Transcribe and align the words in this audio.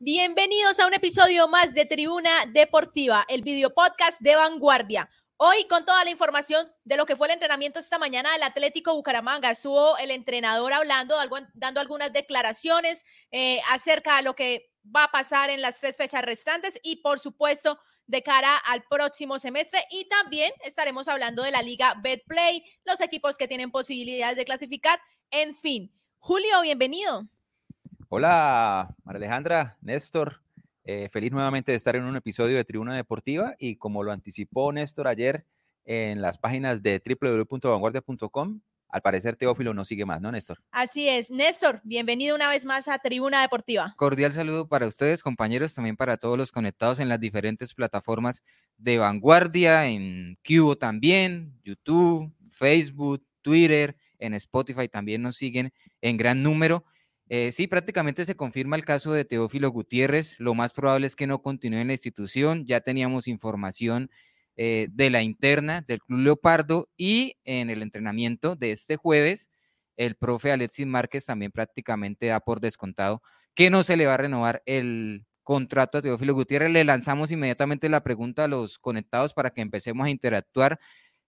Bienvenidos 0.00 0.80
a 0.80 0.88
un 0.88 0.94
episodio 0.94 1.46
más 1.46 1.72
de 1.72 1.86
Tribuna 1.86 2.46
Deportiva, 2.52 3.24
el 3.28 3.42
video 3.42 3.72
podcast 3.72 4.20
de 4.20 4.34
Vanguardia. 4.34 5.08
Hoy 5.36 5.68
con 5.68 5.84
toda 5.84 6.02
la 6.02 6.10
información 6.10 6.66
de 6.82 6.96
lo 6.96 7.06
que 7.06 7.14
fue 7.14 7.28
el 7.28 7.34
entrenamiento 7.34 7.78
esta 7.78 8.00
mañana 8.00 8.32
del 8.32 8.42
Atlético 8.42 8.92
Bucaramanga. 8.94 9.50
Estuvo 9.50 9.96
el 9.98 10.10
entrenador 10.10 10.72
hablando, 10.72 11.14
dando 11.54 11.80
algunas 11.80 12.12
declaraciones 12.12 13.04
eh, 13.30 13.60
acerca 13.70 14.16
de 14.16 14.22
lo 14.24 14.34
que 14.34 14.72
va 14.84 15.04
a 15.04 15.12
pasar 15.12 15.50
en 15.50 15.62
las 15.62 15.78
tres 15.78 15.96
fechas 15.96 16.22
restantes 16.22 16.80
y 16.82 16.96
por 16.96 17.20
supuesto 17.20 17.78
de 18.08 18.24
cara 18.24 18.56
al 18.56 18.82
próximo 18.90 19.38
semestre 19.38 19.84
y 19.92 20.08
también 20.08 20.52
estaremos 20.64 21.06
hablando 21.06 21.44
de 21.44 21.52
la 21.52 21.62
liga 21.62 21.94
Betplay, 22.02 22.64
los 22.84 23.00
equipos 23.00 23.38
que 23.38 23.46
tienen 23.46 23.70
posibilidades 23.70 24.36
de 24.36 24.44
clasificar, 24.44 25.00
en 25.30 25.54
fin. 25.54 25.96
Julio, 26.18 26.60
bienvenido. 26.62 27.28
Hola, 28.14 28.94
María 29.04 29.20
Alejandra, 29.20 29.78
Néstor. 29.80 30.42
Eh, 30.84 31.08
feliz 31.10 31.32
nuevamente 31.32 31.72
de 31.72 31.78
estar 31.78 31.96
en 31.96 32.04
un 32.04 32.14
episodio 32.14 32.58
de 32.58 32.64
Tribuna 32.66 32.94
Deportiva 32.94 33.54
y 33.58 33.76
como 33.76 34.02
lo 34.02 34.12
anticipó 34.12 34.70
Néstor 34.70 35.08
ayer 35.08 35.46
en 35.86 36.20
las 36.20 36.36
páginas 36.36 36.82
de 36.82 37.00
www.vanguardia.com, 37.02 38.60
al 38.90 39.00
parecer 39.00 39.36
Teófilo 39.36 39.72
no 39.72 39.86
sigue 39.86 40.04
más, 40.04 40.20
¿no, 40.20 40.30
Néstor? 40.30 40.58
Así 40.72 41.08
es. 41.08 41.30
Néstor, 41.30 41.80
bienvenido 41.84 42.36
una 42.36 42.50
vez 42.50 42.66
más 42.66 42.86
a 42.86 42.98
Tribuna 42.98 43.40
Deportiva. 43.40 43.94
Cordial 43.96 44.32
saludo 44.32 44.68
para 44.68 44.86
ustedes, 44.86 45.22
compañeros, 45.22 45.74
también 45.74 45.96
para 45.96 46.18
todos 46.18 46.36
los 46.36 46.52
conectados 46.52 47.00
en 47.00 47.08
las 47.08 47.18
diferentes 47.18 47.72
plataformas 47.72 48.44
de 48.76 48.98
Vanguardia, 48.98 49.86
en 49.86 50.36
Cubo 50.46 50.76
también, 50.76 51.58
YouTube, 51.64 52.30
Facebook, 52.50 53.24
Twitter, 53.40 53.96
en 54.18 54.34
Spotify 54.34 54.86
también 54.86 55.22
nos 55.22 55.36
siguen 55.36 55.72
en 56.02 56.18
gran 56.18 56.42
número. 56.42 56.84
Eh, 57.34 57.50
sí, 57.50 57.66
prácticamente 57.66 58.26
se 58.26 58.36
confirma 58.36 58.76
el 58.76 58.84
caso 58.84 59.10
de 59.14 59.24
Teófilo 59.24 59.70
Gutiérrez. 59.70 60.38
Lo 60.38 60.52
más 60.52 60.74
probable 60.74 61.06
es 61.06 61.16
que 61.16 61.26
no 61.26 61.40
continúe 61.40 61.78
en 61.78 61.86
la 61.86 61.94
institución. 61.94 62.66
Ya 62.66 62.82
teníamos 62.82 63.26
información 63.26 64.10
eh, 64.54 64.88
de 64.92 65.08
la 65.08 65.22
interna 65.22 65.80
del 65.80 66.02
Club 66.02 66.18
Leopardo 66.18 66.90
y 66.94 67.38
en 67.44 67.70
el 67.70 67.80
entrenamiento 67.80 68.54
de 68.54 68.72
este 68.72 68.96
jueves, 68.96 69.50
el 69.96 70.14
profe 70.14 70.52
Alexis 70.52 70.86
Márquez 70.86 71.24
también 71.24 71.52
prácticamente 71.52 72.26
da 72.26 72.40
por 72.40 72.60
descontado 72.60 73.22
que 73.54 73.70
no 73.70 73.82
se 73.82 73.96
le 73.96 74.04
va 74.04 74.12
a 74.12 74.18
renovar 74.18 74.62
el 74.66 75.24
contrato 75.42 75.96
a 75.96 76.02
Teófilo 76.02 76.34
Gutiérrez. 76.34 76.70
Le 76.70 76.84
lanzamos 76.84 77.30
inmediatamente 77.30 77.88
la 77.88 78.02
pregunta 78.02 78.44
a 78.44 78.48
los 78.48 78.78
conectados 78.78 79.32
para 79.32 79.52
que 79.52 79.62
empecemos 79.62 80.04
a 80.06 80.10
interactuar. 80.10 80.78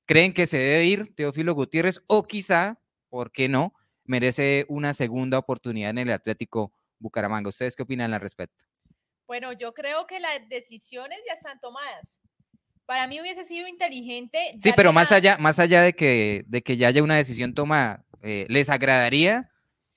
¿Creen 0.05 0.35
que 0.35 0.45
se 0.45 0.59
debe 0.59 0.85
ir 0.85 1.15
Teófilo 1.15 1.55
Gutiérrez 1.55 2.03
o 2.09 2.25
quizá, 2.25 2.79
¿por 3.09 3.33
qué 3.33 3.49
no? 3.49 3.73
Merece 4.05 4.67
una 4.69 4.95
segunda 4.95 5.39
oportunidad 5.39 5.91
en 5.91 5.99
el 5.99 6.11
Atlético 6.13 6.73
Bucaramanga. 6.99 7.49
¿Ustedes 7.49 7.77
qué 7.77 7.83
opinan 7.83 8.13
al 8.15 8.21
respecto? 8.21 8.65
Bueno, 9.27 9.53
yo 9.53 9.73
creo 9.73 10.07
que 10.07 10.21
las 10.21 10.49
decisiones 10.49 11.19
ya 11.27 11.35
están 11.35 11.59
tomadas. 11.61 12.21
Para 12.87 13.07
mí 13.07 13.21
hubiese 13.21 13.45
sido 13.45 13.67
inteligente. 13.67 14.39
Sí, 14.61 14.73
pero 14.77 14.93
más 14.93 15.11
allá, 15.11 15.39
más 15.39 15.59
allá 15.59 15.81
de 15.83 15.95
que, 15.95 16.45
de 16.47 16.63
que 16.63 16.77
ya 16.77 16.89
haya 16.89 17.03
una 17.03 17.17
decisión 17.17 17.55
tomada, 17.55 18.05
eh, 18.23 18.47
¿les 18.49 18.69
agradaría? 18.69 19.51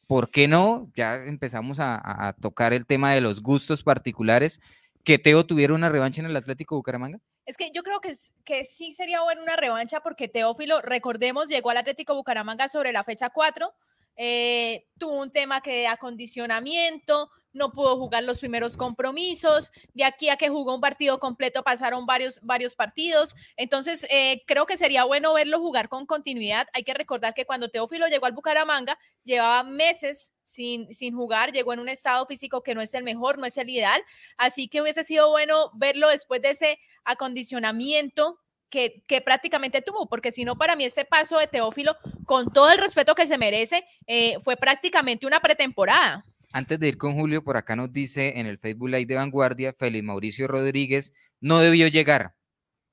¿Por 0.07 0.31
qué 0.31 0.47
no? 0.47 0.89
Ya 0.95 1.25
empezamos 1.25 1.79
a, 1.81 2.35
tocar 2.41 2.71
el 2.71 2.85
tema 2.85 3.13
de 3.13 3.19
los 3.19 3.41
gustos 3.41 3.83
particulares. 3.83 4.61
¿Que 5.03 5.19
Teo 5.19 5.45
tuviera 5.45 5.73
una 5.73 5.89
revancha 5.89 6.21
en 6.21 6.27
el 6.27 6.35
Atlético 6.35 6.75
Bucaramanga? 6.75 7.19
Es 7.45 7.57
que 7.57 7.71
yo 7.73 7.83
creo 7.83 7.99
que, 7.99 8.13
que 8.45 8.63
sí 8.63 8.91
sería 8.91 9.21
bueno 9.21 9.41
una 9.41 9.57
revancha 9.57 10.01
porque 10.01 10.27
Teófilo, 10.27 10.81
recordemos, 10.81 11.47
llegó 11.49 11.69
al 11.69 11.77
Atlético 11.77 12.13
Bucaramanga 12.13 12.67
sobre 12.69 12.91
la 12.93 13.03
fecha 13.03 13.29
4, 13.29 13.73
eh, 14.17 14.87
tuvo 14.97 15.21
un 15.21 15.31
tema 15.31 15.61
que 15.61 15.71
de 15.71 15.87
acondicionamiento, 15.87 17.29
no 17.53 17.71
pudo 17.71 17.97
jugar 17.97 18.23
los 18.23 18.39
primeros 18.39 18.75
compromisos, 18.77 19.71
de 19.93 20.03
aquí 20.03 20.29
a 20.29 20.37
que 20.37 20.49
jugó 20.49 20.75
un 20.75 20.81
partido 20.81 21.19
completo 21.19 21.63
pasaron 21.63 22.05
varios, 22.05 22.39
varios 22.41 22.75
partidos, 22.75 23.35
entonces 23.57 24.05
eh, 24.09 24.43
creo 24.47 24.65
que 24.65 24.77
sería 24.77 25.03
bueno 25.03 25.33
verlo 25.33 25.59
jugar 25.59 25.87
con 25.87 26.05
continuidad. 26.05 26.67
Hay 26.73 26.83
que 26.83 26.93
recordar 26.93 27.33
que 27.33 27.45
cuando 27.45 27.69
Teófilo 27.69 28.07
llegó 28.07 28.25
al 28.25 28.33
Bucaramanga, 28.33 28.97
llevaba 29.23 29.63
meses 29.63 30.33
sin, 30.43 30.93
sin 30.93 31.15
jugar, 31.15 31.51
llegó 31.51 31.73
en 31.73 31.79
un 31.79 31.89
estado 31.89 32.25
físico 32.25 32.63
que 32.63 32.75
no 32.75 32.81
es 32.81 32.93
el 32.93 33.03
mejor, 33.03 33.37
no 33.37 33.45
es 33.45 33.57
el 33.57 33.69
ideal, 33.69 34.01
así 34.37 34.67
que 34.67 34.81
hubiese 34.81 35.03
sido 35.03 35.29
bueno 35.29 35.71
verlo 35.75 36.09
después 36.09 36.41
de 36.41 36.51
ese 36.51 36.79
acondicionamiento 37.03 38.39
que, 38.69 39.21
prácticamente 39.23 39.81
tuvo, 39.81 40.07
porque 40.07 40.31
si 40.31 40.45
no, 40.45 40.57
para 40.57 40.75
mí 40.75 40.83
este 40.83 41.05
paso 41.05 41.37
de 41.39 41.47
Teófilo, 41.47 41.95
con 42.25 42.51
todo 42.51 42.71
el 42.71 42.77
respeto 42.77 43.15
que 43.15 43.27
se 43.27 43.37
merece, 43.37 43.83
eh, 44.05 44.37
fue 44.41 44.57
prácticamente 44.57 45.25
una 45.25 45.39
pretemporada. 45.39 46.23
Antes 46.51 46.79
de 46.79 46.87
ir 46.87 46.97
con 46.97 47.15
Julio, 47.15 47.43
por 47.43 47.57
acá 47.57 47.75
nos 47.75 47.91
dice 47.91 48.39
en 48.39 48.45
el 48.45 48.57
Facebook 48.57 48.89
Live 48.89 49.05
de 49.05 49.15
Vanguardia, 49.15 49.73
Félix 49.73 50.03
Mauricio 50.03 50.47
Rodríguez 50.47 51.13
no 51.39 51.59
debió 51.59 51.87
llegar. 51.87 52.35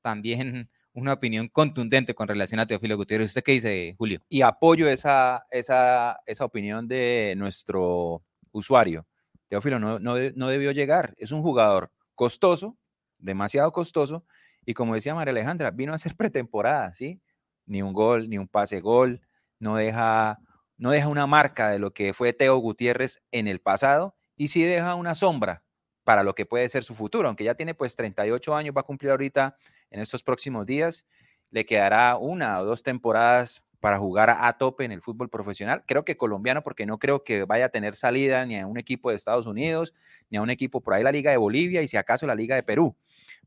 También 0.02 0.70
una 0.92 1.12
opinión 1.12 1.48
contundente 1.48 2.14
con 2.14 2.28
relación 2.28 2.60
a 2.60 2.66
Teófilo 2.66 2.96
Gutiérrez. 2.96 3.30
¿Usted 3.30 3.42
qué 3.42 3.52
dice, 3.52 3.94
Julio? 3.98 4.20
Y 4.28 4.42
apoyo 4.42 4.88
esa, 4.88 5.44
esa, 5.50 6.20
esa 6.26 6.44
opinión 6.44 6.86
de 6.86 7.34
nuestro 7.36 8.22
usuario. 8.52 9.06
Teófilo 9.48 9.78
no, 9.78 9.98
no, 9.98 10.14
no 10.34 10.48
debió 10.48 10.72
llegar. 10.72 11.14
Es 11.16 11.32
un 11.32 11.42
jugador 11.42 11.90
costoso, 12.14 12.76
demasiado 13.18 13.72
costoso, 13.72 14.24
y 14.66 14.74
como 14.74 14.94
decía 14.94 15.14
María 15.14 15.32
Alejandra, 15.32 15.70
vino 15.70 15.94
a 15.94 15.98
ser 15.98 16.16
pretemporada, 16.16 16.92
¿sí? 16.94 17.20
Ni 17.66 17.82
un 17.82 17.92
gol, 17.92 18.28
ni 18.28 18.38
un 18.38 18.48
pase 18.48 18.80
gol, 18.80 19.20
no 19.58 19.76
deja, 19.76 20.38
no 20.76 20.90
deja 20.90 21.08
una 21.08 21.26
marca 21.26 21.70
de 21.70 21.78
lo 21.78 21.92
que 21.92 22.12
fue 22.12 22.32
Teo 22.32 22.56
Gutiérrez 22.58 23.22
en 23.30 23.48
el 23.48 23.60
pasado 23.60 24.14
y 24.36 24.48
sí 24.48 24.62
deja 24.62 24.94
una 24.94 25.14
sombra 25.14 25.62
para 26.04 26.22
lo 26.22 26.34
que 26.34 26.44
puede 26.44 26.68
ser 26.68 26.84
su 26.84 26.94
futuro, 26.94 27.28
aunque 27.28 27.44
ya 27.44 27.54
tiene 27.54 27.74
pues 27.74 27.96
38 27.96 28.54
años, 28.54 28.74
va 28.76 28.82
a 28.82 28.84
cumplir 28.84 29.10
ahorita 29.10 29.56
en 29.90 30.00
estos 30.00 30.22
próximos 30.22 30.66
días, 30.66 31.06
le 31.50 31.64
quedará 31.64 32.16
una 32.18 32.60
o 32.60 32.64
dos 32.64 32.82
temporadas 32.82 33.64
para 33.80 33.98
jugar 33.98 34.28
a, 34.28 34.46
a, 34.46 34.58
tope 34.58 34.84
en 34.84 34.92
el 34.92 35.02
fútbol 35.02 35.28
profesional. 35.28 35.84
Creo 35.86 36.04
que 36.04 36.16
colombiano, 36.16 36.62
porque 36.62 36.84
no 36.84 36.98
creo 36.98 37.22
que 37.22 37.44
vaya 37.44 37.66
a 37.66 37.68
tener 37.68 37.96
salida 37.96 38.44
ni 38.44 38.58
a 38.58 38.66
un 38.66 38.78
equipo 38.78 39.10
de 39.10 39.16
Estados 39.16 39.46
Unidos, 39.46 39.94
ni 40.30 40.38
a 40.38 40.42
un 40.42 40.50
equipo 40.50 40.80
por 40.80 40.94
ahí 40.94 41.02
la 41.02 41.12
Liga 41.12 41.30
de 41.30 41.36
Bolivia 41.36 41.80
y 41.82 41.88
si 41.88 41.96
acaso 41.96 42.26
la 42.26 42.34
Liga 42.34 42.54
de 42.54 42.62
Perú 42.62 42.96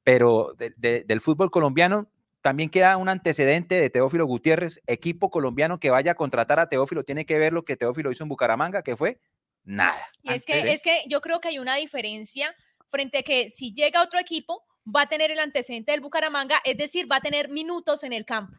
pero 0.08 0.54
del 0.78 1.20
fútbol 1.20 1.52
colombiano 1.52 2.10
también 2.40 2.70
queda 2.70 2.96
un 2.96 3.10
antecedente 3.10 3.76
de 3.76 3.90
Teófilo 3.90 4.26
Gutiérrez, 4.26 4.80
equipo 4.88 5.30
colombiano 5.30 5.82
que 5.82 5.90
vaya 5.90 6.14
a 6.14 6.16
contratar 6.16 6.62
a 6.62 6.70
Teófilo, 6.70 7.04
tiene 7.04 7.26
que 7.26 7.38
ver 7.38 7.52
lo 7.52 7.66
que 7.66 7.76
Teófilo 7.76 8.10
hizo 8.10 8.24
en 8.24 8.30
Bucaramanga, 8.30 8.84
que 8.84 8.96
fue 8.96 9.20
nada. 9.66 10.00
Y 10.24 10.32
es 10.32 10.46
que, 10.46 10.72
es 10.72 10.82
que 10.82 11.04
yo 11.10 11.20
creo 11.20 11.42
que 11.42 11.50
hay 11.50 11.60
una 11.60 11.76
diferencia 11.76 12.56
frente 12.90 13.18
a 13.18 13.24
que 13.24 13.50
si 13.50 13.74
llega 13.74 14.02
otro 14.02 14.18
equipo, 14.18 14.64
va 14.86 15.02
a 15.02 15.10
tener 15.10 15.30
el 15.30 15.40
antecedente 15.40 15.92
del 15.92 16.00
Bucaramanga, 16.00 16.62
es 16.64 16.78
decir, 16.78 17.12
va 17.12 17.18
a 17.18 17.20
tener 17.20 17.50
minutos 17.50 18.06
en 18.06 18.14
el 18.14 18.24
campo 18.24 18.56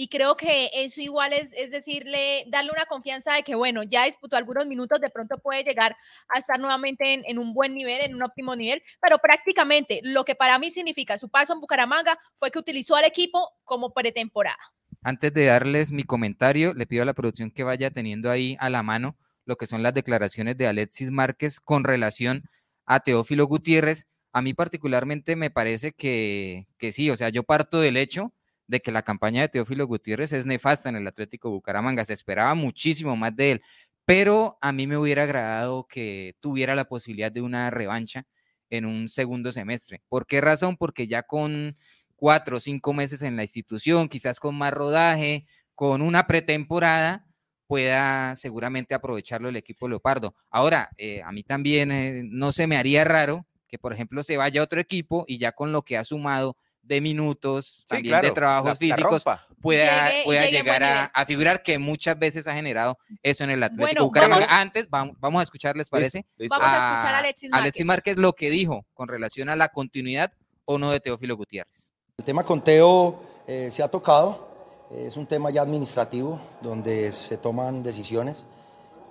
y 0.00 0.06
creo 0.06 0.36
que 0.36 0.70
eso 0.72 1.00
igual 1.00 1.32
es, 1.32 1.52
es 1.56 1.72
decirle, 1.72 2.44
darle 2.46 2.70
una 2.70 2.86
confianza 2.86 3.34
de 3.34 3.42
que, 3.42 3.56
bueno, 3.56 3.82
ya 3.82 4.04
disputó 4.04 4.36
algunos 4.36 4.64
minutos, 4.68 5.00
de 5.00 5.10
pronto 5.10 5.38
puede 5.38 5.64
llegar 5.64 5.96
a 6.28 6.38
estar 6.38 6.60
nuevamente 6.60 7.14
en, 7.14 7.24
en, 7.26 7.36
un 7.36 7.52
buen 7.52 7.74
nivel, 7.74 8.02
en 8.02 8.14
un 8.14 8.22
óptimo 8.22 8.54
nivel, 8.54 8.80
pero 9.02 9.18
prácticamente 9.18 10.00
lo 10.04 10.24
que 10.24 10.36
para 10.36 10.56
mí 10.60 10.70
significa 10.70 11.18
su 11.18 11.28
paso 11.28 11.52
en 11.52 11.58
Bucaramanga 11.58 12.16
fue 12.36 12.52
que 12.52 12.60
utilizó 12.60 12.94
al 12.94 13.06
equipo 13.06 13.50
como 13.64 13.92
pretemporada. 13.92 14.60
Antes 15.02 15.34
de 15.34 15.46
darles 15.46 15.90
mi 15.90 16.04
comentario, 16.04 16.74
le 16.74 16.86
pido 16.86 17.02
a 17.02 17.06
la 17.06 17.14
producción 17.14 17.50
que 17.50 17.64
vaya 17.64 17.90
teniendo 17.90 18.30
ahí 18.30 18.56
a 18.60 18.70
la 18.70 18.84
mano 18.84 19.16
lo 19.46 19.56
que 19.56 19.66
son 19.66 19.82
las 19.82 19.94
declaraciones 19.94 20.56
de 20.56 20.68
Alexis 20.68 21.10
Márquez 21.10 21.58
con 21.58 21.82
relación 21.82 22.44
a 22.86 23.00
Teófilo 23.00 23.48
Gutiérrez. 23.48 24.06
A 24.32 24.42
mí 24.42 24.54
particularmente 24.54 25.34
me 25.34 25.50
parece 25.50 25.90
que, 25.90 26.68
que 26.78 26.92
sí, 26.92 27.10
o 27.10 27.16
sea, 27.16 27.30
yo 27.30 27.42
parto 27.42 27.80
del 27.80 27.96
hecho 27.96 28.32
de 28.68 28.80
que 28.80 28.92
la 28.92 29.02
campaña 29.02 29.40
de 29.40 29.48
Teófilo 29.48 29.86
Gutiérrez 29.86 30.32
es 30.32 30.46
nefasta 30.46 30.88
en 30.88 30.96
el 30.96 31.06
Atlético 31.06 31.50
Bucaramanga. 31.50 32.04
Se 32.04 32.12
esperaba 32.12 32.54
muchísimo 32.54 33.16
más 33.16 33.34
de 33.34 33.52
él, 33.52 33.62
pero 34.04 34.58
a 34.60 34.72
mí 34.72 34.86
me 34.86 34.96
hubiera 34.96 35.24
agradado 35.24 35.86
que 35.88 36.36
tuviera 36.40 36.76
la 36.76 36.84
posibilidad 36.84 37.32
de 37.32 37.40
una 37.40 37.70
revancha 37.70 38.26
en 38.70 38.84
un 38.84 39.08
segundo 39.08 39.50
semestre. 39.50 40.02
¿Por 40.08 40.26
qué 40.26 40.40
razón? 40.40 40.76
Porque 40.76 41.06
ya 41.08 41.22
con 41.22 41.76
cuatro 42.14 42.58
o 42.58 42.60
cinco 42.60 42.92
meses 42.92 43.22
en 43.22 43.36
la 43.36 43.42
institución, 43.42 44.08
quizás 44.08 44.38
con 44.38 44.54
más 44.56 44.72
rodaje, 44.72 45.46
con 45.74 46.02
una 46.02 46.26
pretemporada, 46.26 47.26
pueda 47.66 48.34
seguramente 48.36 48.94
aprovecharlo 48.94 49.48
el 49.48 49.56
equipo 49.56 49.88
Leopardo. 49.88 50.34
Ahora, 50.50 50.90
eh, 50.96 51.22
a 51.22 51.32
mí 51.32 51.42
también 51.42 51.92
eh, 51.92 52.22
no 52.24 52.52
se 52.52 52.66
me 52.66 52.76
haría 52.76 53.04
raro 53.04 53.46
que, 53.68 53.78
por 53.78 53.92
ejemplo, 53.92 54.22
se 54.22 54.36
vaya 54.36 54.60
a 54.60 54.64
otro 54.64 54.80
equipo 54.80 55.24
y 55.28 55.38
ya 55.38 55.52
con 55.52 55.72
lo 55.72 55.82
que 55.82 55.96
ha 55.96 56.04
sumado 56.04 56.56
de 56.82 57.00
minutos, 57.00 57.84
también 57.86 58.20
de 58.20 58.30
trabajos 58.30 58.78
físicos, 58.78 59.24
pueda, 59.60 60.10
pueda 60.24 60.46
llegar 60.46 61.10
a, 61.12 61.26
figurar 61.26 61.62
que 61.62 61.78
muchas 61.78 62.18
veces 62.18 62.46
ha 62.46 62.54
generado 62.54 62.98
eso 63.22 63.44
en 63.44 63.50
el 63.50 63.62
Atlético 63.62 64.10
bueno, 64.10 64.36
Antes, 64.48 64.88
vamos, 64.88 65.16
vamos 65.20 65.40
a 65.40 65.42
escuchar, 65.42 65.76
¿les 65.76 65.88
parece? 65.88 66.24
Vamos 66.48 66.66
a, 66.66 66.90
escuchar 66.90 67.14
a 67.14 67.18
Alexis 67.18 67.50
Márquez. 67.50 67.62
Alexis 67.62 67.86
Márquez 67.86 68.16
lo 68.16 68.32
que 68.32 68.50
dijo 68.50 68.86
con 68.94 69.08
relación 69.08 69.48
a 69.48 69.56
la 69.56 69.68
continuidad 69.68 70.32
o 70.64 70.78
no 70.78 70.90
de 70.90 71.00
Teófilo 71.00 71.36
Gutiérrez. 71.36 71.92
El 72.18 72.24
tema 72.24 72.44
con 72.44 72.62
Teo 72.62 73.22
eh, 73.46 73.68
se 73.70 73.82
ha 73.82 73.88
tocado, 73.88 74.48
es 74.90 75.16
un 75.16 75.26
tema 75.26 75.50
ya 75.50 75.62
administrativo, 75.62 76.40
donde 76.60 77.12
se 77.12 77.36
toman 77.36 77.82
decisiones. 77.82 78.44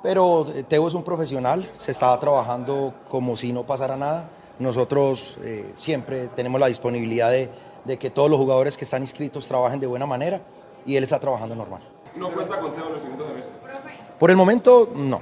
pero 0.03 0.51
eh, 0.53 0.63
Teo 0.63 0.87
es 0.87 0.93
un 0.93 1.03
profesional, 1.03 1.69
se 1.73 1.91
estaba 1.91 2.19
trabajando 2.19 2.93
como 3.09 3.35
si 3.35 3.53
no 3.53 3.65
pasara 3.65 3.95
nada. 3.97 4.29
Nosotros 4.59 5.38
eh, 5.44 5.71
siempre 5.75 6.30
tenemos 6.30 6.59
la 6.59 6.68
disponibilidad 6.68 7.30
de, 7.30 7.50
de 7.86 7.98
que 7.98 8.09
todos 8.09 8.30
los 8.30 8.39
jugadores 8.39 8.75
que 8.75 8.86
están 8.86 9.04
inscritos 9.04 9.48
trabajen 9.48 9.80
de 9.80 9.88
buena 9.88 10.06
manera 10.06 10.42
y 10.86 10.95
él 10.95 11.04
está 11.04 11.19
trabajando 11.19 11.56
normal. 11.56 11.81
¿No 12.15 12.33
cuenta 12.33 12.59
con 12.59 12.74
Teo 12.74 12.89
en 12.89 12.95
el 12.95 13.01
segundo 13.01 13.27
semestre? 13.27 13.56
Por 14.19 14.31
el 14.31 14.36
momento, 14.36 14.92
no. 14.95 15.21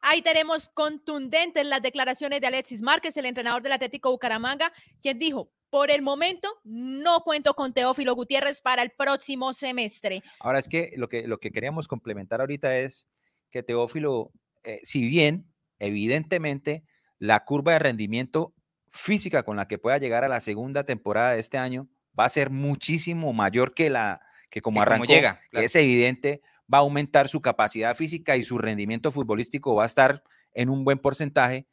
Ahí 0.00 0.22
tenemos 0.22 0.70
contundentes 0.70 1.66
las 1.66 1.82
declaraciones 1.82 2.40
de 2.40 2.46
Alexis 2.46 2.82
Márquez, 2.82 3.16
el 3.18 3.26
entrenador 3.26 3.62
del 3.62 3.72
Atlético 3.72 4.10
Bucaramanga, 4.10 4.72
quien 5.02 5.18
dijo, 5.18 5.50
por 5.70 5.90
el 5.90 6.02
momento 6.02 6.48
no 6.64 7.20
cuento 7.20 7.54
con 7.54 7.72
Teófilo 7.72 8.14
Gutiérrez 8.14 8.60
para 8.60 8.82
el 8.82 8.90
próximo 8.90 9.52
semestre. 9.52 10.22
Ahora 10.40 10.58
es 10.58 10.68
que 10.68 10.92
lo 10.96 11.08
que, 11.08 11.26
lo 11.26 11.38
que 11.38 11.50
queríamos 11.50 11.88
complementar 11.88 12.40
ahorita 12.40 12.78
es 12.78 13.08
que 13.50 13.62
Teófilo, 13.62 14.32
eh, 14.64 14.80
si 14.82 15.06
bien 15.06 15.52
evidentemente 15.78 16.84
la 17.18 17.44
curva 17.44 17.72
de 17.72 17.78
rendimiento 17.80 18.54
física 18.90 19.42
con 19.42 19.56
la 19.56 19.68
que 19.68 19.78
pueda 19.78 19.98
llegar 19.98 20.24
a 20.24 20.28
la 20.28 20.40
segunda 20.40 20.84
temporada 20.84 21.32
de 21.32 21.40
este 21.40 21.58
año 21.58 21.88
va 22.18 22.24
a 22.24 22.30
ser 22.30 22.50
muchísimo 22.50 23.32
mayor 23.32 23.74
que 23.74 23.90
la 23.90 24.20
que 24.50 24.62
como 24.62 24.76
Que 24.76 24.78
como 24.78 24.82
arrancó, 24.82 25.12
llega, 25.12 25.40
que 25.50 25.64
es 25.64 25.76
evidente, 25.76 26.40
va 26.72 26.78
a 26.78 26.80
aumentar 26.80 27.28
su 27.28 27.40
capacidad 27.40 27.94
física 27.94 28.36
y 28.36 28.42
su 28.42 28.58
rendimiento 28.58 29.12
futbolístico 29.12 29.74
va 29.74 29.82
a 29.82 29.86
estar 29.86 30.22
en 30.54 30.70
un 30.70 30.84
buen 30.84 30.98
porcentaje. 30.98 31.66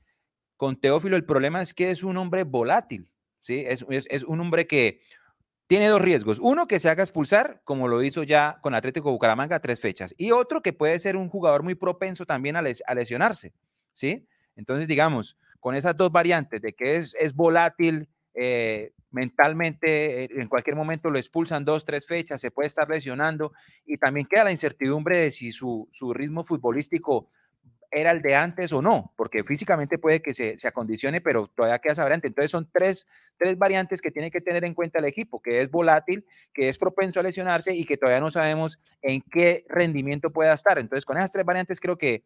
Con 0.57 0.79
Teófilo 0.79 1.15
el 1.15 1.25
problema 1.25 1.61
es 1.61 1.73
que 1.73 1.91
es 1.91 2.03
un 2.03 2.17
hombre 2.17 2.43
volátil, 2.43 3.11
¿sí? 3.45 3.63
Es, 3.67 3.83
un 4.23 4.39
hombre 4.39 4.65
que 4.65 5.01
tiene 5.67 5.87
dos 5.87 6.01
riesgos. 6.01 6.39
Uno, 6.39 6.67
que 6.67 6.79
se 6.79 6.89
haga 6.89 7.03
expulsar, 7.03 7.61
como 7.63 7.87
lo 7.87 8.01
hizo 8.01 8.23
ya 8.23 8.57
con 8.61 8.73
Atlético 8.73 9.11
Bucaramanga, 9.11 9.59
tres 9.59 9.79
fechas. 9.79 10.15
Y 10.17 10.31
otro, 10.31 10.63
que 10.63 10.73
puede 10.73 10.97
ser 10.97 11.15
un 11.15 11.29
jugador 11.29 11.61
muy 11.61 11.75
propenso 11.75 12.25
también 12.25 12.55
a 12.55 12.61
lesionarse, 12.63 13.53
¿sí? 13.93 14.27
Entonces, 14.55 14.87
digamos, 14.87 15.37
con 15.59 15.75
esas 15.75 15.95
dos 15.95 16.11
variantes 16.11 16.59
de 16.61 16.73
que 16.73 16.95
es, 16.97 17.15
es 17.19 17.35
volátil, 17.35 18.09
eh, 18.33 18.93
mentalmente, 19.11 20.23
eh, 20.23 20.29
en 20.31 20.47
cualquier 20.47 20.75
momento 20.75 21.11
lo 21.11 21.19
expulsan 21.19 21.63
dos, 21.63 21.85
tres 21.85 22.07
fechas, 22.07 22.41
se 22.41 22.51
puede 22.51 22.67
estar 22.67 22.89
lesionando 22.89 23.53
y 23.85 23.97
también 23.97 24.25
queda 24.25 24.45
la 24.45 24.51
incertidumbre 24.51 25.19
de 25.19 25.31
si 25.31 25.51
su, 25.51 25.87
su 25.91 26.13
ritmo 26.13 26.43
futbolístico 26.43 27.29
era 27.91 28.11
el 28.11 28.21
de 28.21 28.35
antes 28.35 28.71
o 28.73 28.81
no, 28.81 29.13
porque 29.15 29.43
físicamente 29.43 29.97
puede 29.97 30.21
que 30.21 30.33
se, 30.33 30.57
se 30.59 30.67
acondicione, 30.67 31.21
pero 31.21 31.47
todavía 31.47 31.79
queda 31.79 31.93
esa 31.93 32.03
variante. 32.03 32.27
Entonces 32.27 32.51
son 32.51 32.69
tres, 32.71 33.07
tres 33.37 33.57
variantes 33.57 34.01
que 34.01 34.11
tiene 34.11 34.31
que 34.31 34.41
tener 34.41 34.63
en 34.63 34.73
cuenta 34.73 34.99
el 34.99 35.05
equipo, 35.05 35.41
que 35.41 35.61
es 35.61 35.69
volátil, 35.69 36.25
que 36.53 36.69
es 36.69 36.77
propenso 36.77 37.19
a 37.19 37.23
lesionarse 37.23 37.73
y 37.73 37.85
que 37.85 37.97
todavía 37.97 38.21
no 38.21 38.31
sabemos 38.31 38.79
en 39.01 39.21
qué 39.31 39.65
rendimiento 39.69 40.31
pueda 40.31 40.53
estar. 40.53 40.77
Entonces 40.79 41.05
con 41.05 41.17
esas 41.17 41.31
tres 41.31 41.45
variantes 41.45 41.79
creo 41.79 41.97
que 41.97 42.23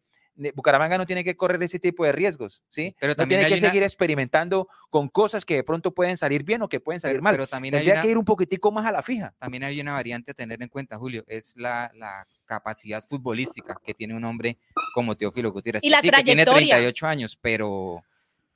Bucaramanga 0.54 0.96
no 0.96 1.04
tiene 1.06 1.22
que 1.24 1.36
correr 1.36 1.62
ese 1.62 1.78
tipo 1.78 2.04
de 2.04 2.12
riesgos, 2.12 2.62
¿sí? 2.68 2.94
Pero 2.98 3.10
no 3.12 3.16
también 3.16 3.40
tiene 3.40 3.46
hay 3.54 3.58
que 3.60 3.64
una- 3.64 3.70
seguir 3.72 3.82
experimentando 3.82 4.68
con 4.88 5.08
cosas 5.08 5.44
que 5.44 5.56
de 5.56 5.64
pronto 5.64 5.92
pueden 5.92 6.16
salir 6.16 6.44
bien 6.44 6.62
o 6.62 6.68
que 6.68 6.80
pueden 6.80 6.98
salir 7.00 7.16
Pero, 7.16 7.22
mal. 7.22 7.34
pero 7.34 7.46
también 7.46 7.74
hay 7.74 7.80
Tendría 7.80 7.94
una, 7.94 8.02
que 8.02 8.10
ir 8.10 8.18
un 8.18 8.24
poquitico 8.24 8.72
más 8.72 8.86
a 8.86 8.92
la 8.92 9.02
fija. 9.02 9.34
también 9.38 9.64
hay 9.64 9.80
una 9.80 9.92
variante 9.92 10.30
a 10.30 10.34
tener 10.34 10.62
en 10.62 10.68
cuenta, 10.68 10.96
Julio, 10.98 11.24
es 11.26 11.54
la, 11.56 11.90
la 11.94 12.26
capacidad 12.46 13.02
futbolística 13.04 13.78
que 13.84 13.92
tiene 13.94 14.14
un 14.14 14.24
hombre 14.24 14.56
como 14.94 15.16
Teófilo 15.16 15.52
Gutiérrez. 15.52 15.84
Y 15.84 15.90
la 15.90 16.00
sí, 16.00 16.08
que 16.10 16.22
tiene 16.22 16.44
trayectoria. 16.44 16.76
38 16.76 17.06
años, 17.06 17.38
pero, 17.40 18.02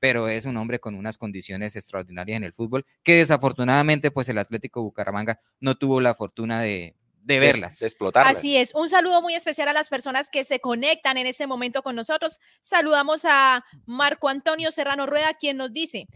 pero 0.00 0.28
es 0.28 0.46
un 0.46 0.56
hombre 0.56 0.78
con 0.80 0.94
unas 0.94 1.18
condiciones 1.18 1.76
extraordinarias 1.76 2.36
en 2.38 2.44
el 2.44 2.52
fútbol, 2.52 2.84
que 3.02 3.16
desafortunadamente 3.16 4.10
pues 4.10 4.28
el 4.28 4.38
Atlético 4.38 4.82
Bucaramanga 4.82 5.38
no 5.60 5.74
tuvo 5.76 6.00
la 6.00 6.14
fortuna 6.14 6.60
de, 6.60 6.94
de 7.24 7.34
de- 7.34 7.40
verlas. 7.40 7.78
De 7.78 7.86
explotarlas. 7.86 8.36
Así 8.36 8.56
es, 8.56 8.74
un 8.74 8.88
saludo 8.88 9.20
muy 9.22 9.34
especial 9.34 9.68
a 9.68 9.72
las 9.72 9.88
personas 9.88 10.30
que 10.30 10.44
se 10.44 10.60
conectan 10.60 11.16
en 11.16 11.26
este 11.26 11.46
momento 11.46 11.82
con 11.82 11.96
nosotros. 11.96 12.38
Saludamos 12.60 13.24
a 13.24 13.64
Marco 13.86 14.28
Antonio 14.28 14.70
Serrano 14.70 15.06
Rueda, 15.06 15.34
quien 15.34 15.56
nos 15.56 15.72
dice, 15.72 16.06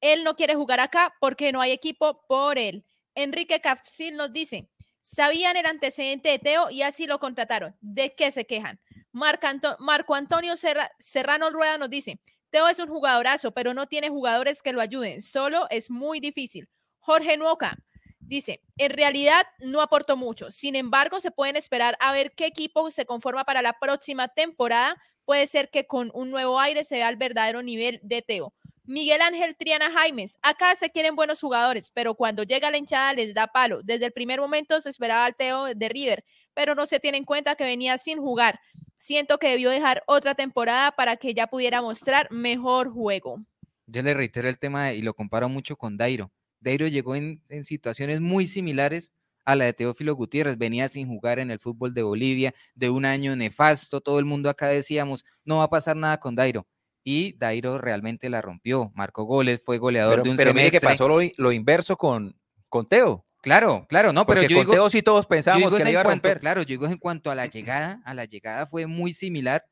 él 0.00 0.24
no 0.24 0.34
quiere 0.36 0.54
jugar 0.54 0.80
acá 0.80 1.14
porque 1.20 1.52
no 1.52 1.60
hay 1.60 1.70
equipo 1.72 2.24
por 2.26 2.58
él. 2.58 2.84
Enrique 3.14 3.60
Capsil 3.60 4.16
nos 4.16 4.32
dice, 4.32 4.68
sabían 5.00 5.56
el 5.56 5.66
antecedente 5.66 6.30
de 6.30 6.38
Teo 6.38 6.70
y 6.70 6.82
así 6.82 7.06
lo 7.06 7.18
contrataron. 7.20 7.76
¿De 7.80 8.14
qué 8.14 8.30
se 8.30 8.44
quejan? 8.46 8.80
Marco, 9.12 9.46
Anto- 9.46 9.76
Marco 9.78 10.14
Antonio 10.14 10.56
Serra- 10.56 10.90
Serrano 10.98 11.50
Rueda 11.50 11.78
nos 11.78 11.90
dice, 11.90 12.18
Teo 12.50 12.68
es 12.68 12.78
un 12.78 12.88
jugadorazo, 12.88 13.52
pero 13.52 13.74
no 13.74 13.86
tiene 13.86 14.08
jugadores 14.08 14.62
que 14.62 14.72
lo 14.72 14.80
ayuden. 14.80 15.20
Solo 15.22 15.66
es 15.70 15.90
muy 15.90 16.20
difícil. 16.20 16.68
Jorge 17.00 17.36
Nuoca 17.36 17.76
dice, 18.26 18.60
en 18.76 18.90
realidad 18.90 19.46
no 19.60 19.80
aportó 19.80 20.16
mucho. 20.16 20.50
Sin 20.50 20.76
embargo, 20.76 21.20
se 21.20 21.30
pueden 21.30 21.56
esperar 21.56 21.96
a 22.00 22.12
ver 22.12 22.32
qué 22.34 22.46
equipo 22.46 22.90
se 22.90 23.06
conforma 23.06 23.44
para 23.44 23.62
la 23.62 23.78
próxima 23.78 24.28
temporada. 24.28 24.96
Puede 25.24 25.46
ser 25.46 25.70
que 25.70 25.86
con 25.86 26.10
un 26.14 26.30
nuevo 26.30 26.60
aire 26.60 26.84
se 26.84 26.96
vea 26.96 27.08
el 27.08 27.16
verdadero 27.16 27.62
nivel 27.62 28.00
de 28.02 28.22
Teo. 28.22 28.52
Miguel 28.86 29.22
Ángel 29.22 29.56
Triana 29.56 29.90
Jaimes, 29.90 30.36
acá 30.42 30.74
se 30.76 30.90
quieren 30.90 31.16
buenos 31.16 31.40
jugadores, 31.40 31.90
pero 31.90 32.14
cuando 32.14 32.42
llega 32.42 32.70
la 32.70 32.76
hinchada 32.76 33.14
les 33.14 33.32
da 33.32 33.46
palo. 33.46 33.80
Desde 33.82 34.04
el 34.04 34.12
primer 34.12 34.40
momento 34.40 34.78
se 34.80 34.90
esperaba 34.90 35.24
al 35.24 35.34
Teo 35.36 35.74
de 35.74 35.88
River, 35.88 36.22
pero 36.52 36.74
no 36.74 36.84
se 36.84 37.00
tiene 37.00 37.16
en 37.16 37.24
cuenta 37.24 37.54
que 37.54 37.64
venía 37.64 37.96
sin 37.96 38.18
jugar. 38.18 38.60
Siento 38.98 39.38
que 39.38 39.48
debió 39.48 39.70
dejar 39.70 40.02
otra 40.06 40.34
temporada 40.34 40.92
para 40.92 41.16
que 41.16 41.32
ya 41.32 41.46
pudiera 41.46 41.80
mostrar 41.80 42.30
mejor 42.30 42.90
juego. 42.90 43.40
Yo 43.86 44.02
le 44.02 44.12
reitero 44.12 44.50
el 44.50 44.58
tema 44.58 44.92
y 44.92 45.00
lo 45.00 45.14
comparo 45.14 45.48
mucho 45.48 45.76
con 45.76 45.96
Dairo. 45.96 46.30
Dairo 46.64 46.88
llegó 46.88 47.14
en, 47.14 47.40
en 47.50 47.64
situaciones 47.64 48.20
muy 48.20 48.46
similares 48.48 49.12
a 49.44 49.54
la 49.54 49.66
de 49.66 49.74
Teófilo 49.74 50.14
Gutiérrez. 50.16 50.58
Venía 50.58 50.88
sin 50.88 51.06
jugar 51.06 51.38
en 51.38 51.50
el 51.50 51.58
fútbol 51.60 51.94
de 51.94 52.02
Bolivia, 52.02 52.54
de 52.74 52.90
un 52.90 53.04
año 53.04 53.36
nefasto. 53.36 54.00
Todo 54.00 54.18
el 54.18 54.24
mundo 54.24 54.48
acá 54.50 54.68
decíamos, 54.68 55.24
no 55.44 55.58
va 55.58 55.64
a 55.64 55.70
pasar 55.70 55.96
nada 55.96 56.18
con 56.18 56.34
Dairo. 56.34 56.66
Y 57.04 57.36
Dairo 57.36 57.78
realmente 57.78 58.30
la 58.30 58.40
rompió. 58.42 58.90
Marcó 58.94 59.24
goles, 59.24 59.62
fue 59.62 59.78
goleador 59.78 60.22
Pero, 60.22 60.22
de 60.22 60.30
un 60.30 60.36
pero 60.36 60.54
mire 60.54 60.70
que 60.70 60.80
semestre. 60.80 60.88
pasó 60.88 61.06
lo, 61.08 61.20
lo 61.36 61.52
inverso 61.52 61.96
con, 61.98 62.34
con 62.70 62.86
Teo. 62.86 63.26
Claro, 63.42 63.84
claro, 63.90 64.10
no, 64.14 64.24
pero 64.26 64.40
Porque 64.40 64.48
yo 64.48 64.56
con 64.56 64.66
digo, 64.66 64.72
Teo 64.72 64.88
sí 64.90 65.02
todos 65.02 65.26
pensábamos 65.26 65.74
que 65.74 65.84
le 65.84 65.90
iba 65.90 66.00
a 66.00 66.04
cuanto, 66.04 66.28
romper. 66.28 66.40
claro, 66.40 66.62
yo 66.62 66.66
digo 66.68 66.86
en 66.86 66.96
cuanto 66.96 67.30
a 67.30 67.34
la 67.34 67.44
llegada, 67.46 68.00
a 68.06 68.14
la 68.14 68.24
llegada 68.24 68.64
fue 68.66 68.86
muy 68.86 69.12
similar 69.12 69.62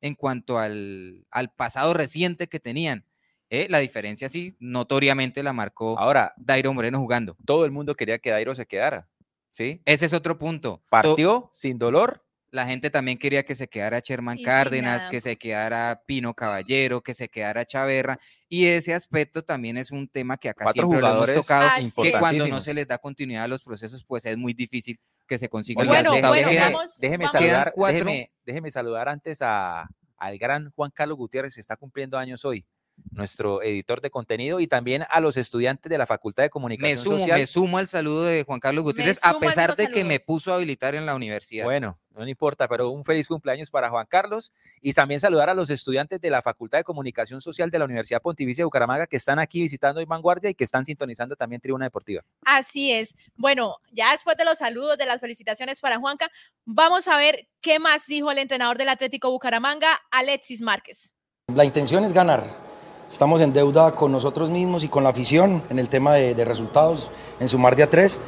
en 0.00 0.16
cuanto 0.16 0.58
al, 0.58 1.24
al 1.30 1.52
pasado 1.52 1.94
reciente 1.94 2.48
que 2.48 2.58
tenían. 2.58 3.04
¿Eh? 3.50 3.66
La 3.68 3.78
diferencia 3.78 4.28
sí, 4.28 4.56
notoriamente 4.60 5.42
la 5.42 5.52
marcó 5.52 5.98
Ahora, 5.98 6.32
Dairo 6.36 6.72
Moreno 6.72 6.98
jugando. 6.98 7.36
todo 7.44 7.64
el 7.64 7.70
mundo 7.70 7.94
quería 7.94 8.18
que 8.18 8.30
Dairo 8.30 8.54
se 8.54 8.66
quedara. 8.66 9.08
¿Sí? 9.50 9.82
Ese 9.84 10.06
es 10.06 10.12
otro 10.14 10.38
punto. 10.38 10.76
To- 10.76 10.82
Partió 10.88 11.50
sin 11.52 11.76
dolor. 11.78 12.24
La 12.52 12.66
gente 12.66 12.90
también 12.90 13.16
quería 13.18 13.44
que 13.44 13.54
se 13.54 13.68
quedara 13.68 14.00
Sherman 14.00 14.36
Y 14.38 14.42
Cárdenas, 14.42 15.06
que 15.06 15.20
se 15.20 15.36
quedara 15.36 16.02
Pino 16.06 16.34
Caballero, 16.34 17.00
que 17.00 17.14
se 17.14 17.28
quedara 17.28 17.64
Chaverra. 17.64 18.18
Y 18.48 18.66
ese 18.66 18.92
aspecto 18.94 19.42
también 19.44 19.76
es 19.76 19.92
un 19.92 20.08
tema 20.08 20.36
que 20.36 20.48
acá 20.48 20.64
Cuatro 20.64 20.82
siempre 20.82 21.00
lo 21.00 21.06
hemos 21.06 21.16
jugadores 21.18 21.40
tocado, 21.46 21.68
es. 21.78 21.94
que 22.12 22.18
cuando 22.18 22.48
no 22.48 22.60
se 22.60 22.74
les 22.74 22.88
da 22.88 22.98
continuidad 22.98 23.44
a 23.44 23.48
los 23.48 23.62
procesos, 23.62 24.04
pues 24.04 24.24
es 24.26 24.36
muy 24.36 24.52
difícil 24.52 24.98
que 25.28 25.38
se 25.38 25.48
los 25.48 25.86
Bueno, 25.86 26.10
bueno, 26.10 26.50
Quedan- 26.50 26.72
vamos- 26.72 26.98
déjeme, 27.00 27.24
vamos- 27.24 27.32
saludar, 27.32 27.72
déjeme, 27.92 28.32
déjeme 28.44 28.70
saludar 28.72 29.08
antes 29.08 29.38
a, 29.42 29.88
al 30.16 30.38
gran 30.38 30.72
Juan 30.72 30.90
Carlos 30.92 31.18
Gutiérrez, 31.18 31.54
que 31.54 31.60
está 31.60 31.76
cumpliendo 31.76 32.18
años 32.18 32.44
hoy, 32.44 32.66
nuestro 33.10 33.62
editor 33.62 34.00
de 34.00 34.10
contenido, 34.10 34.60
y 34.60 34.66
también 34.66 35.04
a 35.10 35.20
los 35.20 35.36
estudiantes 35.36 35.90
de 35.90 35.98
la 35.98 36.06
Facultad 36.06 36.42
de 36.42 36.48
Me 36.48 36.50
Comunicación 36.50 36.98
sumo, 36.98 37.18
Social. 37.18 37.38
me 37.38 37.46
sumo 37.46 37.78
al 37.78 37.88
saludo 37.88 38.24
de 38.24 38.44
Juan 38.44 38.60
Carlos 38.60 38.84
Gutiérrez, 38.84 39.18
a 39.22 39.38
pesar 39.38 39.76
de 39.76 39.88
que 39.88 40.04
me 40.04 40.20
puso 40.20 40.52
a 40.52 40.56
habilitar 40.56 40.94
en 40.94 41.06
la 41.06 41.14
universidad. 41.14 41.64
Bueno, 41.64 41.98
no 42.14 42.28
importa, 42.28 42.68
pero 42.68 42.90
un 42.90 43.04
feliz 43.04 43.26
cumpleaños 43.28 43.70
para 43.70 43.88
Juan 43.88 44.06
Carlos 44.06 44.52
y 44.80 44.92
también 44.92 45.20
saludar 45.20 45.48
a 45.48 45.54
los 45.54 45.70
estudiantes 45.70 46.20
de 46.20 46.30
la 46.30 46.42
Facultad 46.42 46.78
de 46.78 46.84
Comunicación 46.84 47.40
Social 47.40 47.70
de 47.70 47.78
la 47.78 47.84
Universidad 47.84 48.20
Pontificia 48.20 48.62
de 48.62 48.66
Bucaramanga 48.66 49.06
que 49.06 49.16
están 49.16 49.38
aquí 49.38 49.62
visitando 49.62 50.00
hoy 50.00 50.06
Vanguardia 50.06 50.50
y 50.50 50.54
que 50.54 50.64
están 50.64 50.84
sintonizando 50.84 51.36
también 51.36 51.60
Tribuna 51.60 51.86
Deportiva. 51.86 52.22
Así 52.44 52.92
es. 52.92 53.16
Bueno, 53.36 53.76
ya 53.92 54.12
después 54.12 54.36
de 54.36 54.44
los 54.44 54.58
saludos, 54.58 54.98
de 54.98 55.06
las 55.06 55.20
felicitaciones 55.20 55.80
para 55.80 55.98
Juanca, 55.98 56.30
vamos 56.64 57.08
a 57.08 57.16
ver 57.16 57.48
qué 57.60 57.78
más 57.78 58.06
dijo 58.06 58.30
el 58.30 58.38
entrenador 58.38 58.76
del 58.76 58.88
Atlético 58.88 59.30
Bucaramanga, 59.30 59.88
Alexis 60.10 60.60
Márquez. 60.60 61.14
La 61.54 61.64
intención 61.64 62.04
es 62.04 62.12
ganar. 62.12 62.69
Estamos 63.10 63.40
en 63.40 63.52
deuda 63.52 63.92
con 63.92 64.12
nosotros 64.12 64.50
mismos 64.50 64.84
y 64.84 64.88
con 64.88 65.02
la 65.02 65.10
afición 65.10 65.62
en 65.68 65.78
el 65.78 65.88
tema 65.88 66.14
de, 66.14 66.44
resultados. 66.44 67.08
En 67.40 67.48
sumar 67.48 67.74
de 67.74 67.82
a 67.82 67.90
tres, 67.90 68.20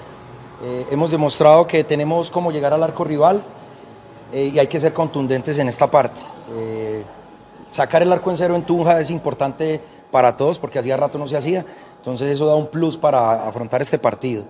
Eh, 0.64 0.86
hemos 0.92 1.10
demostrado 1.10 1.66
que 1.66 1.82
tenemos 1.82 2.30
cómo 2.30 2.52
llegar 2.52 2.72
al 2.72 2.84
arco 2.84 3.02
rival 3.02 3.42
eh, 4.32 4.52
y 4.54 4.60
hay 4.60 4.68
que 4.68 4.78
ser 4.78 4.92
contundentes 4.92 5.58
en 5.58 5.66
esta 5.66 5.90
parte. 5.90 6.20
Eh, 6.52 7.02
sacar 7.68 8.02
el 8.02 8.12
arco 8.12 8.30
en 8.30 8.36
cero 8.36 8.54
en 8.54 8.62
Tunja 8.62 9.00
es 9.00 9.10
importante 9.10 9.80
para 10.12 10.36
todos 10.36 10.60
porque 10.60 10.78
hacía 10.78 10.96
rato 10.96 11.18
no 11.18 11.26
se 11.26 11.36
hacía. 11.36 11.66
Entonces 11.98 12.30
eso 12.30 12.46
da 12.46 12.54
un 12.54 12.68
plus 12.68 12.96
para 12.96 13.48
afrontar 13.48 13.82
este 13.82 13.98
partido. 13.98 14.44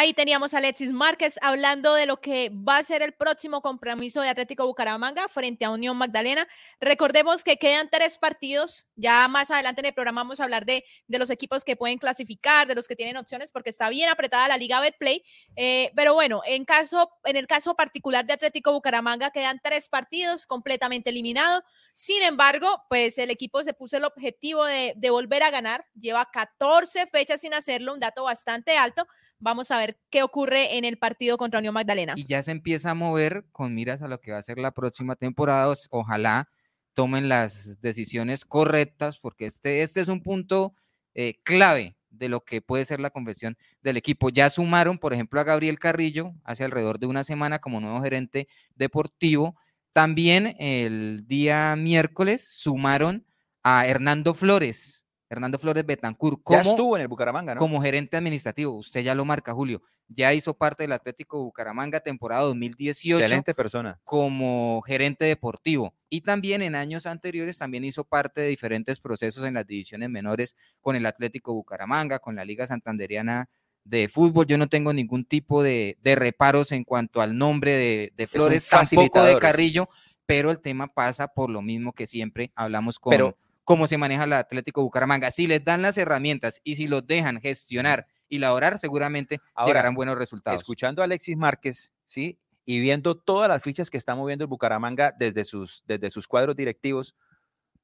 Ahí 0.00 0.14
teníamos 0.14 0.54
a 0.54 0.58
Alexis 0.58 0.92
Márquez 0.92 1.40
hablando 1.42 1.92
de 1.92 2.06
lo 2.06 2.20
que 2.20 2.50
va 2.50 2.76
a 2.76 2.82
ser 2.84 3.02
el 3.02 3.14
próximo 3.14 3.62
compromiso 3.62 4.20
de 4.20 4.28
Atlético 4.28 4.64
Bucaramanga 4.64 5.26
frente 5.26 5.64
a 5.64 5.72
Unión 5.72 5.96
Magdalena. 5.96 6.46
Recordemos 6.80 7.42
que 7.42 7.56
quedan 7.56 7.90
tres 7.90 8.16
partidos. 8.16 8.86
Ya 8.94 9.26
más 9.26 9.50
adelante 9.50 9.80
en 9.80 9.86
el 9.86 9.94
programa 9.94 10.20
vamos 10.20 10.38
a 10.38 10.44
hablar 10.44 10.66
de, 10.66 10.84
de 11.08 11.18
los 11.18 11.30
equipos 11.30 11.64
que 11.64 11.74
pueden 11.74 11.98
clasificar, 11.98 12.68
de 12.68 12.76
los 12.76 12.86
que 12.86 12.94
tienen 12.94 13.16
opciones, 13.16 13.50
porque 13.50 13.70
está 13.70 13.88
bien 13.88 14.08
apretada 14.08 14.46
la 14.46 14.56
Liga 14.56 14.78
Betplay. 14.78 15.24
Eh, 15.56 15.90
pero 15.96 16.14
bueno, 16.14 16.42
en, 16.46 16.64
caso, 16.64 17.10
en 17.24 17.34
el 17.34 17.48
caso 17.48 17.74
particular 17.74 18.24
de 18.24 18.34
Atlético 18.34 18.72
Bucaramanga 18.72 19.32
quedan 19.32 19.58
tres 19.60 19.88
partidos 19.88 20.46
completamente 20.46 21.10
eliminados. 21.10 21.64
Sin 21.92 22.22
embargo, 22.22 22.84
pues 22.88 23.18
el 23.18 23.30
equipo 23.30 23.64
se 23.64 23.74
puso 23.74 23.96
el 23.96 24.04
objetivo 24.04 24.64
de, 24.64 24.92
de 24.94 25.10
volver 25.10 25.42
a 25.42 25.50
ganar. 25.50 25.84
Lleva 25.98 26.30
14 26.32 27.08
fechas 27.08 27.40
sin 27.40 27.52
hacerlo, 27.52 27.94
un 27.94 27.98
dato 27.98 28.22
bastante 28.22 28.76
alto. 28.76 29.08
Vamos 29.40 29.70
a 29.70 29.78
ver 29.78 29.98
qué 30.10 30.22
ocurre 30.22 30.76
en 30.76 30.84
el 30.84 30.98
partido 30.98 31.36
contra 31.36 31.60
Unión 31.60 31.74
Magdalena. 31.74 32.14
Y 32.16 32.26
ya 32.26 32.42
se 32.42 32.50
empieza 32.50 32.90
a 32.90 32.94
mover 32.94 33.44
con 33.52 33.74
miras 33.74 34.02
a 34.02 34.08
lo 34.08 34.20
que 34.20 34.32
va 34.32 34.38
a 34.38 34.42
ser 34.42 34.58
la 34.58 34.72
próxima 34.72 35.14
temporada. 35.14 35.72
Ojalá 35.90 36.48
tomen 36.94 37.28
las 37.28 37.80
decisiones 37.80 38.44
correctas, 38.44 39.20
porque 39.20 39.46
este, 39.46 39.82
este 39.82 40.00
es 40.00 40.08
un 40.08 40.22
punto 40.22 40.74
eh, 41.14 41.34
clave 41.44 41.96
de 42.10 42.28
lo 42.28 42.40
que 42.44 42.60
puede 42.60 42.84
ser 42.84 43.00
la 43.00 43.10
conversión 43.10 43.56
del 43.82 43.96
equipo. 43.96 44.30
Ya 44.30 44.50
sumaron, 44.50 44.98
por 44.98 45.12
ejemplo, 45.12 45.40
a 45.40 45.44
Gabriel 45.44 45.78
Carrillo 45.78 46.32
hace 46.42 46.64
alrededor 46.64 46.98
de 46.98 47.06
una 47.06 47.22
semana 47.22 47.60
como 47.60 47.80
nuevo 47.80 48.02
gerente 48.02 48.48
deportivo. 48.74 49.54
También 49.92 50.56
el 50.58 51.24
día 51.26 51.76
miércoles 51.76 52.48
sumaron 52.48 53.24
a 53.62 53.86
Hernando 53.86 54.34
Flores, 54.34 55.06
Hernando 55.30 55.58
Flores 55.58 55.84
Betancourt, 55.84 56.42
como, 56.42 56.62
ya 56.62 56.70
estuvo 56.70 56.96
en 56.96 57.02
el 57.02 57.08
Bucaramanga, 57.08 57.54
¿no? 57.54 57.58
como 57.58 57.82
gerente 57.82 58.16
administrativo. 58.16 58.72
Usted 58.72 59.02
ya 59.02 59.14
lo 59.14 59.24
marca, 59.24 59.52
Julio. 59.52 59.82
Ya 60.08 60.32
hizo 60.32 60.54
parte 60.54 60.84
del 60.84 60.92
Atlético 60.92 61.42
Bucaramanga 61.44 62.00
temporada 62.00 62.42
2018. 62.42 63.20
Excelente 63.20 63.54
persona. 63.54 64.00
Como 64.04 64.80
gerente 64.86 65.26
deportivo. 65.26 65.92
Y 66.08 66.22
también 66.22 66.62
en 66.62 66.74
años 66.74 67.04
anteriores 67.04 67.58
también 67.58 67.84
hizo 67.84 68.04
parte 68.04 68.40
de 68.40 68.48
diferentes 68.48 69.00
procesos 69.00 69.44
en 69.44 69.54
las 69.54 69.66
divisiones 69.66 70.08
menores 70.08 70.56
con 70.80 70.96
el 70.96 71.04
Atlético 71.04 71.52
Bucaramanga, 71.52 72.20
con 72.20 72.34
la 72.34 72.46
Liga 72.46 72.66
Santanderiana 72.66 73.50
de 73.84 74.08
fútbol. 74.08 74.46
Yo 74.46 74.56
no 74.56 74.68
tengo 74.68 74.94
ningún 74.94 75.26
tipo 75.26 75.62
de, 75.62 75.98
reparos 76.02 76.72
en 76.72 76.84
cuanto 76.84 77.20
al 77.20 77.36
nombre 77.36 77.72
de, 77.72 78.12
de 78.16 78.26
Flores, 78.26 78.66
tampoco 78.66 79.22
de 79.22 79.38
Carrillo, 79.38 79.90
pero 80.24 80.50
el 80.50 80.60
tema 80.60 80.86
pasa 80.88 81.28
por 81.28 81.50
lo 81.50 81.60
mismo 81.60 81.92
que 81.92 82.06
siempre 82.06 82.50
hablamos 82.54 82.98
con 82.98 83.34
cómo 83.68 83.86
se 83.86 83.98
maneja 83.98 84.24
el 84.24 84.32
Atlético 84.32 84.80
Bucaramanga. 84.80 85.30
Si 85.30 85.46
les 85.46 85.62
dan 85.62 85.82
las 85.82 85.98
herramientas 85.98 86.58
y 86.64 86.76
si 86.76 86.88
los 86.88 87.06
dejan 87.06 87.38
gestionar 87.38 88.06
y 88.26 88.38
laborar, 88.38 88.78
seguramente 88.78 89.42
llegarán 89.62 89.94
buenos 89.94 90.16
resultados. 90.16 90.58
Escuchando 90.58 91.02
a 91.02 91.04
Alexis 91.04 91.36
Márquez, 91.36 91.92
¿sí? 92.06 92.38
Y 92.64 92.80
viendo 92.80 93.18
todas 93.18 93.46
las 93.46 93.62
fichas 93.62 93.90
que 93.90 93.98
está 93.98 94.14
moviendo 94.14 94.44
el 94.44 94.48
Bucaramanga 94.48 95.14
desde 95.18 95.44
sus, 95.44 95.84
desde 95.86 96.08
sus 96.08 96.26
cuadros 96.26 96.56
directivos, 96.56 97.14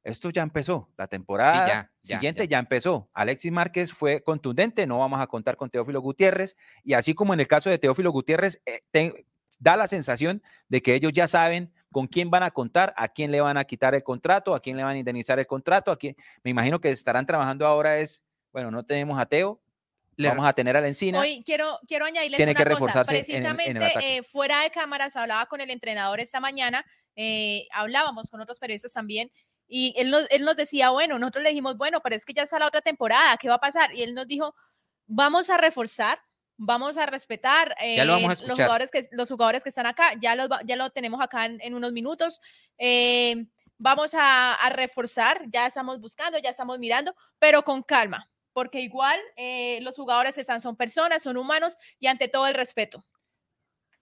esto 0.02 0.30
ya 0.30 0.40
empezó. 0.40 0.88
La 0.96 1.06
temporada 1.06 1.92
siguiente 1.96 2.48
ya, 2.48 2.60
empezó. 2.60 3.10
Alexis 3.12 3.52
Márquez 3.52 3.92
fue 3.92 4.22
contundente, 4.22 4.86
no 4.86 5.00
vamos 5.00 5.20
a 5.20 5.26
contar 5.26 5.58
con 5.58 5.68
Teófilo 5.68 6.00
Gutiérrez. 6.00 6.56
Y 6.82 6.94
así 6.94 7.12
como 7.12 7.34
en 7.34 7.40
el 7.40 7.46
caso 7.46 7.68
de 7.68 7.76
Teófilo 7.76 8.10
Gutiérrez, 8.10 8.62
eh, 8.64 9.26
da 9.60 9.76
la 9.76 9.86
sensación 9.86 10.42
de 10.66 10.80
que 10.80 10.94
ellos 10.94 11.12
ya 11.12 11.28
saben 11.28 11.73
con 11.94 12.08
quién 12.08 12.28
van 12.28 12.42
a 12.42 12.50
contar, 12.50 12.92
a 12.96 13.06
quién 13.06 13.30
le 13.30 13.40
van 13.40 13.56
a 13.56 13.62
quitar 13.62 13.94
el 13.94 14.02
contrato, 14.02 14.52
a 14.52 14.58
quién 14.58 14.76
le 14.76 14.82
van 14.82 14.96
a 14.96 14.98
indemnizar 14.98 15.38
el 15.38 15.46
contrato, 15.46 15.92
a 15.92 15.96
quién, 15.96 16.16
me 16.42 16.50
imagino 16.50 16.80
que 16.80 16.90
estarán 16.90 17.24
trabajando 17.24 17.64
ahora 17.68 17.98
es, 17.98 18.24
bueno, 18.52 18.72
no 18.72 18.84
tenemos 18.84 19.16
a 19.16 19.26
Teo, 19.26 19.62
le 20.16 20.26
vamos 20.28 20.44
a 20.44 20.52
tener 20.52 20.76
a 20.76 20.80
la 20.80 20.88
encina. 20.88 21.20
Hoy 21.20 21.40
quiero, 21.46 21.78
quiero 21.86 22.04
añadirles 22.04 22.36
Tiene 22.36 22.50
una 22.50 22.64
que 22.64 22.76
cosa. 22.76 23.04
Precisamente 23.04 23.92
eh, 24.02 24.24
fuera 24.24 24.62
de 24.62 24.72
cámaras 24.72 25.14
hablaba 25.14 25.46
con 25.46 25.60
el 25.60 25.70
entrenador 25.70 26.18
esta 26.18 26.40
mañana, 26.40 26.84
eh, 27.14 27.68
hablábamos 27.70 28.28
con 28.28 28.40
otros 28.40 28.58
periodistas 28.58 28.92
también, 28.92 29.30
y 29.68 29.94
él 29.96 30.10
nos, 30.10 30.28
él 30.32 30.44
nos 30.44 30.56
decía, 30.56 30.90
bueno, 30.90 31.16
nosotros 31.20 31.44
le 31.44 31.50
dijimos, 31.50 31.76
bueno, 31.76 32.00
pero 32.00 32.16
es 32.16 32.24
que 32.24 32.34
ya 32.34 32.42
está 32.42 32.58
la 32.58 32.66
otra 32.66 32.80
temporada, 32.80 33.36
¿qué 33.36 33.48
va 33.48 33.54
a 33.54 33.60
pasar? 33.60 33.94
Y 33.94 34.02
él 34.02 34.16
nos 34.16 34.26
dijo, 34.26 34.52
vamos 35.06 35.48
a 35.48 35.58
reforzar, 35.58 36.18
vamos 36.56 36.98
a 36.98 37.06
respetar 37.06 37.74
eh, 37.80 38.04
los, 38.04 38.40
jugadores 38.42 38.90
que, 38.90 39.08
los 39.12 39.28
jugadores 39.28 39.62
que 39.62 39.68
están 39.68 39.86
acá, 39.86 40.12
ya, 40.20 40.34
los, 40.34 40.48
ya 40.64 40.76
lo 40.76 40.90
tenemos 40.90 41.20
acá 41.20 41.46
en, 41.46 41.74
unos 41.74 41.92
minutos. 41.92 42.40
Eh, 42.78 43.46
vamos 43.78 44.12
a, 44.14 44.56
reforzar, 44.70 45.42
ya 45.48 45.66
estamos 45.66 46.00
buscando, 46.00 46.38
ya 46.38 46.50
estamos 46.50 46.78
mirando, 46.78 47.14
pero 47.38 47.62
con 47.62 47.82
calma, 47.82 48.30
porque 48.52 48.80
igual 48.80 49.18
eh, 49.36 49.80
los 49.82 49.96
jugadores 49.96 50.34
que 50.34 50.40
están 50.40 50.60
son 50.60 50.76
personas, 50.76 51.22
son 51.22 51.36
humanos 51.36 51.76
y 51.98 52.06
ante 52.06 52.28
todo 52.28 52.46
el 52.46 52.54
respeto. 52.54 53.04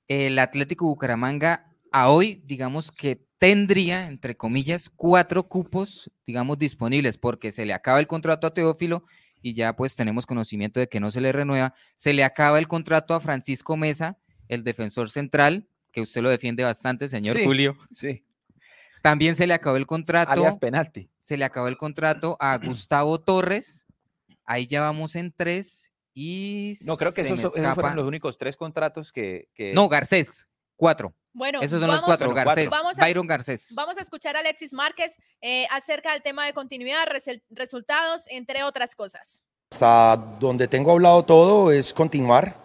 El 0.09 0.39
Atlético 0.39 0.87
Bucaramanga 0.87 1.73
a 1.91 2.11
hoy, 2.11 2.43
digamos 2.45 2.91
que 2.91 3.27
tendría, 3.39 4.07
entre 4.07 4.37
comillas, 4.37 4.89
cuatro 4.89 5.49
cupos, 5.49 6.11
digamos, 6.27 6.59
disponibles, 6.59 7.19
porque 7.19 7.51
se 7.51 7.67
le 7.67 7.73
acaba 7.73 7.99
el 7.99 8.07
contrato 8.07 8.47
a 8.47 8.55
Teófilo 8.55 9.05
y 9.43 9.55
ya 9.55 9.75
pues 9.75 9.97
tenemos 9.97 10.25
conocimiento 10.25 10.81
de 10.81 10.89
que 10.89 11.01
no 11.01 11.11
se 11.11 11.21
le 11.21 11.33
renueva. 11.33 11.75
Se 11.97 12.13
le 12.13 12.25
acaba 12.25 12.59
el 12.59 12.69
contrato 12.69 13.15
a 13.15 13.21
Francisco 13.21 13.77
Mesa, 13.77 14.19
el 14.49 14.65
defensor 14.65 15.11
central, 15.11 15.69
que 15.91 16.01
usted 16.01 16.23
lo 16.23 16.31
defiende 16.31 16.65
bastante, 16.65 17.09
señor 17.09 17.43
Julio. 17.43 17.77
Sí. 17.93 18.25
También 19.03 19.35
se 19.35 19.47
le 19.49 19.55
acabó 19.55 19.77
el 19.77 19.87
contrato. 19.87 20.31
Alias 20.31 20.57
penalti. 20.57 21.11
Se 21.19 21.37
le 21.37 21.45
acabó 21.45 21.67
el 21.67 21.77
contrato 21.77 22.37
a 22.41 22.57
Gustavo 22.59 23.21
Torres. 23.21 23.87
Ahí 24.45 24.67
ya 24.67 24.81
vamos 24.81 25.17
en 25.17 25.33
tres. 25.33 25.93
Y. 26.15 26.75
No, 26.87 26.97
creo 26.97 27.13
que 27.13 27.23
esos, 27.23 27.53
fueron 27.53 27.97
los 27.97 28.07
únicos 28.07 28.39
tres 28.39 28.57
contratos 28.57 29.13
que. 29.13 29.49
que... 29.55 29.73
No, 29.75 29.89
Garcés, 29.89 30.49
cuatro. 30.83 31.15
Bueno, 31.33 31.61
esos 31.63 31.81
son 31.81 31.89
los 31.89 32.03
cuatro, 32.03 32.35
Garcés, 32.35 32.69
Vamos 32.69 32.99
a, 32.99 33.05
Byron 33.05 33.25
Garcés. 33.25 33.69
Vamos 33.73 33.97
a 33.99 34.01
escuchar 34.01 34.35
a 34.35 34.41
Alexis 34.41 34.73
Márquez 34.73 35.17
eh, 35.41 35.65
acerca 35.71 36.11
del 36.13 36.23
tema 36.23 36.45
de 36.45 36.53
continuidad, 36.53 37.05
resultados, 37.51 38.25
entre 38.27 38.65
otras 38.65 38.97
cosas. 38.97 39.45
Hasta 39.71 40.17
donde 40.41 40.67
tengo 40.67 40.91
hablado 40.91 41.25
todo 41.25 41.71
es 41.71 41.93
continuar. 41.93 42.57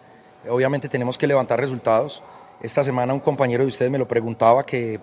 Obviamente 0.48 0.88
tenemos 0.88 1.16
que 1.16 1.28
levantar 1.28 1.60
resultados. 1.60 2.20
Esta 2.60 2.82
semana 2.82 3.14
un 3.14 3.20
compañero 3.20 3.62
de 3.62 3.68
ustedes 3.68 3.88
me 3.88 3.98
lo 3.98 4.08
preguntaba 4.08 4.66
que, 4.66 4.98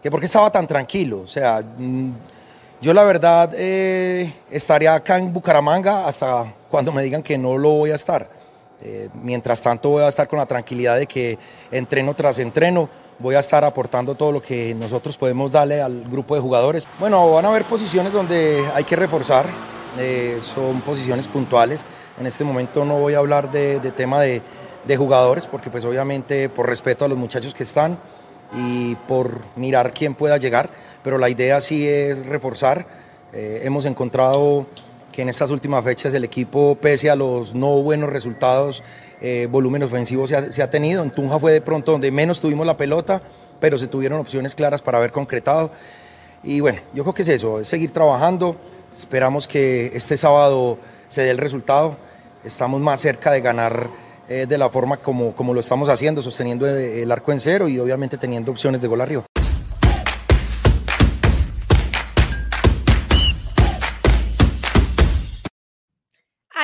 que 0.00 0.08
por 0.12 0.20
qué 0.20 0.26
estaba 0.26 0.48
tan 0.52 0.68
tranquilo. 0.68 1.22
O 1.22 1.26
sea, 1.26 1.60
mm, 1.60 2.12
yo 2.80 2.94
la 2.94 3.02
verdad 3.02 3.50
eh, 3.56 4.32
estaría 4.48 4.94
acá 4.94 5.18
en 5.18 5.32
Bucaramanga 5.32 6.06
hasta 6.06 6.54
cuando 6.70 6.92
me 6.92 7.02
digan 7.02 7.20
que 7.20 7.36
no 7.36 7.58
lo 7.58 7.70
voy 7.70 7.90
a 7.90 7.96
estar 7.96 8.43
eh, 8.82 9.08
mientras 9.22 9.62
tanto 9.62 9.90
voy 9.90 10.02
a 10.02 10.08
estar 10.08 10.28
con 10.28 10.38
la 10.38 10.46
tranquilidad 10.46 10.98
de 10.98 11.06
que 11.06 11.38
entreno 11.70 12.14
tras 12.14 12.38
entreno 12.38 12.88
voy 13.18 13.34
a 13.34 13.40
estar 13.40 13.64
aportando 13.64 14.14
todo 14.14 14.32
lo 14.32 14.42
que 14.42 14.74
nosotros 14.74 15.16
podemos 15.16 15.52
darle 15.52 15.80
al 15.80 16.04
grupo 16.04 16.34
de 16.34 16.40
jugadores. 16.40 16.88
Bueno, 16.98 17.32
van 17.32 17.44
a 17.44 17.48
haber 17.48 17.64
posiciones 17.64 18.12
donde 18.12 18.64
hay 18.74 18.84
que 18.84 18.96
reforzar, 18.96 19.46
eh, 19.98 20.38
son 20.40 20.80
posiciones 20.80 21.28
puntuales. 21.28 21.86
En 22.18 22.26
este 22.26 22.44
momento 22.44 22.84
no 22.84 22.98
voy 22.98 23.14
a 23.14 23.18
hablar 23.18 23.50
de, 23.50 23.78
tema 23.92 24.22
de, 24.22 24.42
jugadores 24.96 25.46
porque 25.46 25.70
pues 25.70 25.84
obviamente 25.84 26.48
por 26.48 26.68
respeto 26.68 27.04
a 27.04 27.08
los 27.08 27.16
muchachos 27.16 27.54
que 27.54 27.62
están 27.62 27.98
y 28.54 28.94
por 29.08 29.40
mirar 29.56 29.92
quién 29.92 30.14
pueda 30.14 30.36
llegar, 30.36 30.68
pero 31.02 31.18
la 31.18 31.28
idea 31.28 31.60
sí 31.60 31.88
es 31.88 32.24
reforzar. 32.26 32.86
Eh, 33.32 33.62
hemos 33.64 33.86
encontrado 33.86 34.66
que 35.14 35.22
en 35.22 35.28
estas 35.28 35.52
últimas 35.52 35.84
fechas 35.84 36.12
el 36.12 36.24
equipo, 36.24 36.74
pese 36.74 37.08
a 37.08 37.14
los 37.14 37.54
no 37.54 37.80
buenos 37.82 38.10
resultados, 38.10 38.82
eh, 39.20 39.46
volumen 39.48 39.84
ofensivo 39.84 40.26
se 40.26 40.34
ha, 40.60 40.70
tenido. 40.70 41.04
En 41.04 41.12
Tunja 41.12 41.38
fue 41.38 41.52
de 41.52 41.60
pronto 41.60 41.92
donde 41.92 42.10
menos 42.10 42.40
tuvimos 42.40 42.66
la 42.66 42.76
pelota, 42.76 43.22
pero 43.60 43.78
se 43.78 43.86
tuvieron 43.86 44.18
opciones 44.18 44.56
claras 44.56 44.82
para 44.82 44.98
haber 44.98 45.12
concretado. 45.12 45.70
Y 46.42 46.58
bueno, 46.58 46.80
yo 46.94 47.04
creo 47.04 47.14
que 47.14 47.22
es 47.22 47.28
eso, 47.28 47.60
es 47.60 47.68
seguir 47.68 47.92
trabajando. 47.92 48.56
Esperamos 48.96 49.46
que 49.46 49.92
este 49.94 50.16
sábado 50.16 50.78
se 51.06 51.22
dé 51.22 51.30
el 51.30 51.38
resultado. 51.38 51.96
Estamos 52.42 52.80
más 52.80 53.00
cerca 53.00 53.30
de 53.30 53.40
ganar 53.40 53.90
eh, 54.28 54.46
de 54.48 54.58
la 54.58 54.68
forma 54.68 54.96
como, 54.96 55.36
como 55.36 55.54
lo 55.54 55.60
estamos 55.60 55.88
haciendo, 55.88 56.22
sosteniendo 56.22 56.66
el 56.66 57.12
arco 57.12 57.30
en 57.30 57.38
cero 57.38 57.68
y 57.68 57.78
obviamente 57.78 58.18
teniendo 58.18 58.50
opciones 58.50 58.80
de 58.80 58.88
gol 58.88 59.00
arriba. 59.00 59.24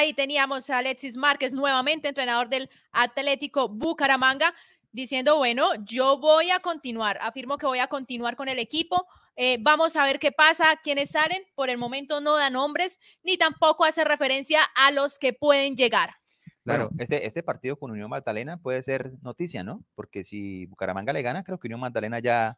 Ahí 0.01 0.15
teníamos 0.15 0.71
a 0.71 0.79
Alexis 0.79 1.19
Márquez, 1.19 1.53
nuevamente 1.53 2.09
entrenador 2.09 2.49
del 2.49 2.71
Atlético 2.91 3.69
Bucaramanga, 3.69 4.55
diciendo, 4.93 5.37
bueno, 5.37 5.73
yo 5.85 6.19
voy 6.19 6.51
a 6.51 6.61
continuar, 6.61 7.19
afirmo 7.21 7.59
que 7.59 7.67
voy 7.67 7.81
a 7.81 7.87
continuar 7.87 8.35
con 8.35 8.49
el 8.49 8.59
equipo. 8.59 9.07
Eh, 9.37 9.59
vamos 9.61 9.97
a 9.97 10.05
ver 10.05 10.19
qué 10.19 10.33
pasa, 10.33 10.65
quiénes 10.83 11.11
salen. 11.11 11.43
Por 11.55 11.69
el 11.69 11.77
momento 11.77 12.23
no 12.23 12.35
da 12.39 12.49
nombres, 12.49 12.99
ni 13.23 13.37
tampoco 13.37 13.85
hace 13.85 14.03
referencia 14.05 14.61
a 14.75 14.91
los 14.91 15.19
que 15.19 15.35
pueden 15.35 15.77
llegar. 15.77 16.15
Claro, 16.65 16.89
este, 16.99 17.27
este 17.27 17.43
partido 17.43 17.77
con 17.77 17.91
Unión 17.91 18.09
Magdalena 18.09 18.57
puede 18.57 18.83
ser 18.83 19.13
noticia, 19.21 19.63
¿no? 19.63 19.85
Porque 19.95 20.25
si 20.25 20.65
Bucaramanga 20.65 21.13
le 21.13 21.21
gana, 21.21 21.45
creo 21.45 21.61
que 21.61 21.69
Unión 21.69 21.81
Magdalena 21.81 22.21
ya 22.21 22.57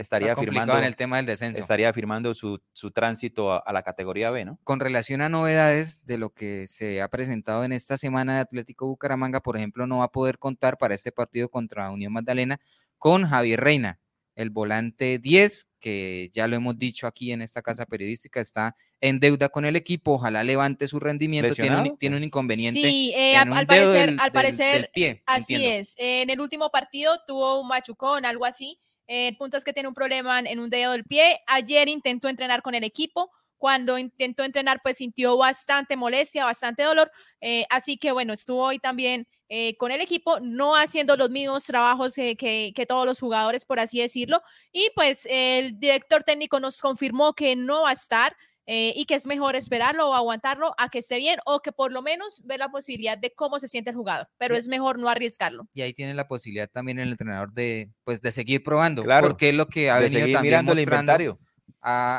estaría 0.00 0.34
complicado 0.34 0.66
firmando, 0.66 0.78
en 0.78 0.84
el 0.84 0.96
tema 0.96 1.16
del 1.18 1.26
descenso. 1.26 1.60
estaría 1.60 1.92
firmando 1.92 2.34
su, 2.34 2.60
su 2.72 2.90
tránsito 2.90 3.52
a, 3.52 3.58
a 3.58 3.72
la 3.72 3.82
categoría 3.82 4.30
B, 4.30 4.44
¿no? 4.44 4.58
Con 4.64 4.80
relación 4.80 5.20
a 5.22 5.28
novedades 5.28 6.06
de 6.06 6.18
lo 6.18 6.30
que 6.30 6.66
se 6.66 7.00
ha 7.02 7.08
presentado 7.08 7.64
en 7.64 7.72
esta 7.72 7.96
semana 7.96 8.34
de 8.34 8.40
Atlético 8.40 8.86
Bucaramanga, 8.86 9.40
por 9.40 9.56
ejemplo, 9.56 9.86
no 9.86 9.98
va 9.98 10.04
a 10.04 10.12
poder 10.12 10.38
contar 10.38 10.78
para 10.78 10.94
este 10.94 11.12
partido 11.12 11.48
contra 11.48 11.90
Unión 11.90 12.12
Magdalena 12.12 12.60
con 12.98 13.26
Javier 13.26 13.60
Reina, 13.60 13.98
el 14.36 14.50
volante 14.50 15.18
10, 15.18 15.68
que 15.80 16.30
ya 16.32 16.46
lo 16.46 16.56
hemos 16.56 16.78
dicho 16.78 17.06
aquí 17.06 17.32
en 17.32 17.42
esta 17.42 17.62
casa 17.62 17.86
periodística, 17.86 18.40
está 18.40 18.76
en 19.02 19.18
deuda 19.18 19.48
con 19.48 19.64
el 19.64 19.76
equipo, 19.76 20.12
ojalá 20.12 20.44
levante 20.44 20.86
su 20.86 21.00
rendimiento, 21.00 21.54
tiene 21.54 21.78
un, 21.78 21.96
tiene 21.98 22.16
un 22.18 22.24
inconveniente. 22.24 22.80
Sí, 22.90 23.12
eh, 23.14 23.32
en 23.32 23.38
al, 23.38 23.50
un 23.50 23.56
al 23.58 23.66
parecer, 23.66 23.92
del- 24.10 24.20
al 24.20 24.24
del- 24.26 24.32
parecer 24.32 24.74
del 24.82 24.90
pie, 24.92 25.22
así 25.26 25.54
entiendo. 25.54 25.76
es. 25.78 25.94
En 25.96 26.28
el 26.30 26.40
último 26.40 26.70
partido 26.70 27.18
tuvo 27.26 27.60
un 27.62 27.68
machucón, 27.68 28.24
algo 28.26 28.44
así. 28.44 28.78
Eh, 29.10 29.26
el 29.28 29.36
punto 29.36 29.56
es 29.56 29.64
que 29.64 29.72
tiene 29.72 29.88
un 29.88 29.94
problema 29.94 30.38
en- 30.40 30.60
un 30.60 30.70
dedo 30.70 30.92
del 30.92 31.04
pie. 31.04 31.40
Ayer 31.48 31.88
intentó 31.88 32.28
entrenar 32.28 32.62
con 32.62 32.74
el 32.76 32.84
equipo. 32.84 33.30
Cuando 33.58 33.98
intentó 33.98 34.44
entrenar, 34.44 34.80
pues 34.82 34.98
sintió 34.98 35.36
bastante 35.36 35.96
molestia, 35.96 36.44
bastante 36.44 36.82
dolor. 36.84 37.10
eh, 37.40 37.64
así 37.70 37.96
que 37.98 38.12
bueno, 38.12 38.32
estuvo 38.32 38.62
hoy 38.64 38.78
también 38.78 39.26
eh, 39.48 39.76
con 39.78 39.90
el 39.90 40.00
equipo, 40.00 40.38
no 40.40 40.76
haciendo 40.76 41.16
los 41.16 41.28
mismos 41.30 41.64
trabajos 41.64 42.14
que, 42.14 42.36
que 42.74 42.86
todos 42.86 43.04
los 43.04 43.18
jugadores, 43.18 43.64
por 43.64 43.80
así 43.80 43.98
decirlo. 44.00 44.40
Y 44.72 44.90
pues 44.94 45.26
el 45.28 45.78
director 45.80 46.22
técnico 46.22 46.60
nos 46.60 46.78
confirmó 46.80 47.34
que 47.34 47.56
no 47.56 47.82
va 47.82 47.90
a 47.90 47.92
estar 47.94 48.36
eh, 48.72 48.92
y 48.94 49.04
que 49.04 49.16
es 49.16 49.26
mejor 49.26 49.56
esperarlo 49.56 50.08
o 50.10 50.14
aguantarlo 50.14 50.74
a 50.78 50.88
que 50.90 51.00
esté 51.00 51.16
bien 51.16 51.40
o 51.44 51.58
que 51.60 51.72
por 51.72 51.90
lo 51.92 52.02
menos 52.02 52.40
ver 52.44 52.60
la 52.60 52.68
posibilidad 52.68 53.18
de 53.18 53.32
cómo 53.34 53.58
se 53.58 53.66
siente 53.66 53.90
el 53.90 53.96
jugador, 53.96 54.28
pero 54.38 54.54
Sí. 54.54 54.60
es 54.60 54.68
mejor 54.68 54.96
no 54.98 55.08
arriesgarlo. 55.08 55.66
Y 55.74 55.82
ahí 55.82 55.92
tiene 55.92 56.14
la 56.14 56.28
posibilidad 56.28 56.70
también 56.70 57.00
el 57.00 57.10
entrenador 57.10 57.52
de, 57.52 57.90
pues, 58.04 58.22
de 58.22 58.30
seguir 58.30 58.62
probando, 58.62 59.02
Claro, 59.02 59.26
porque 59.26 59.48
es 59.48 59.54
lo 59.56 59.66
que 59.66 59.90
ha 59.90 59.96
de 59.98 60.02
venido 60.08 60.20
también 60.32 60.42
mirando 60.42 60.72
el 60.72 60.78
mostrando. 60.78 61.12
inventario. 61.20 61.38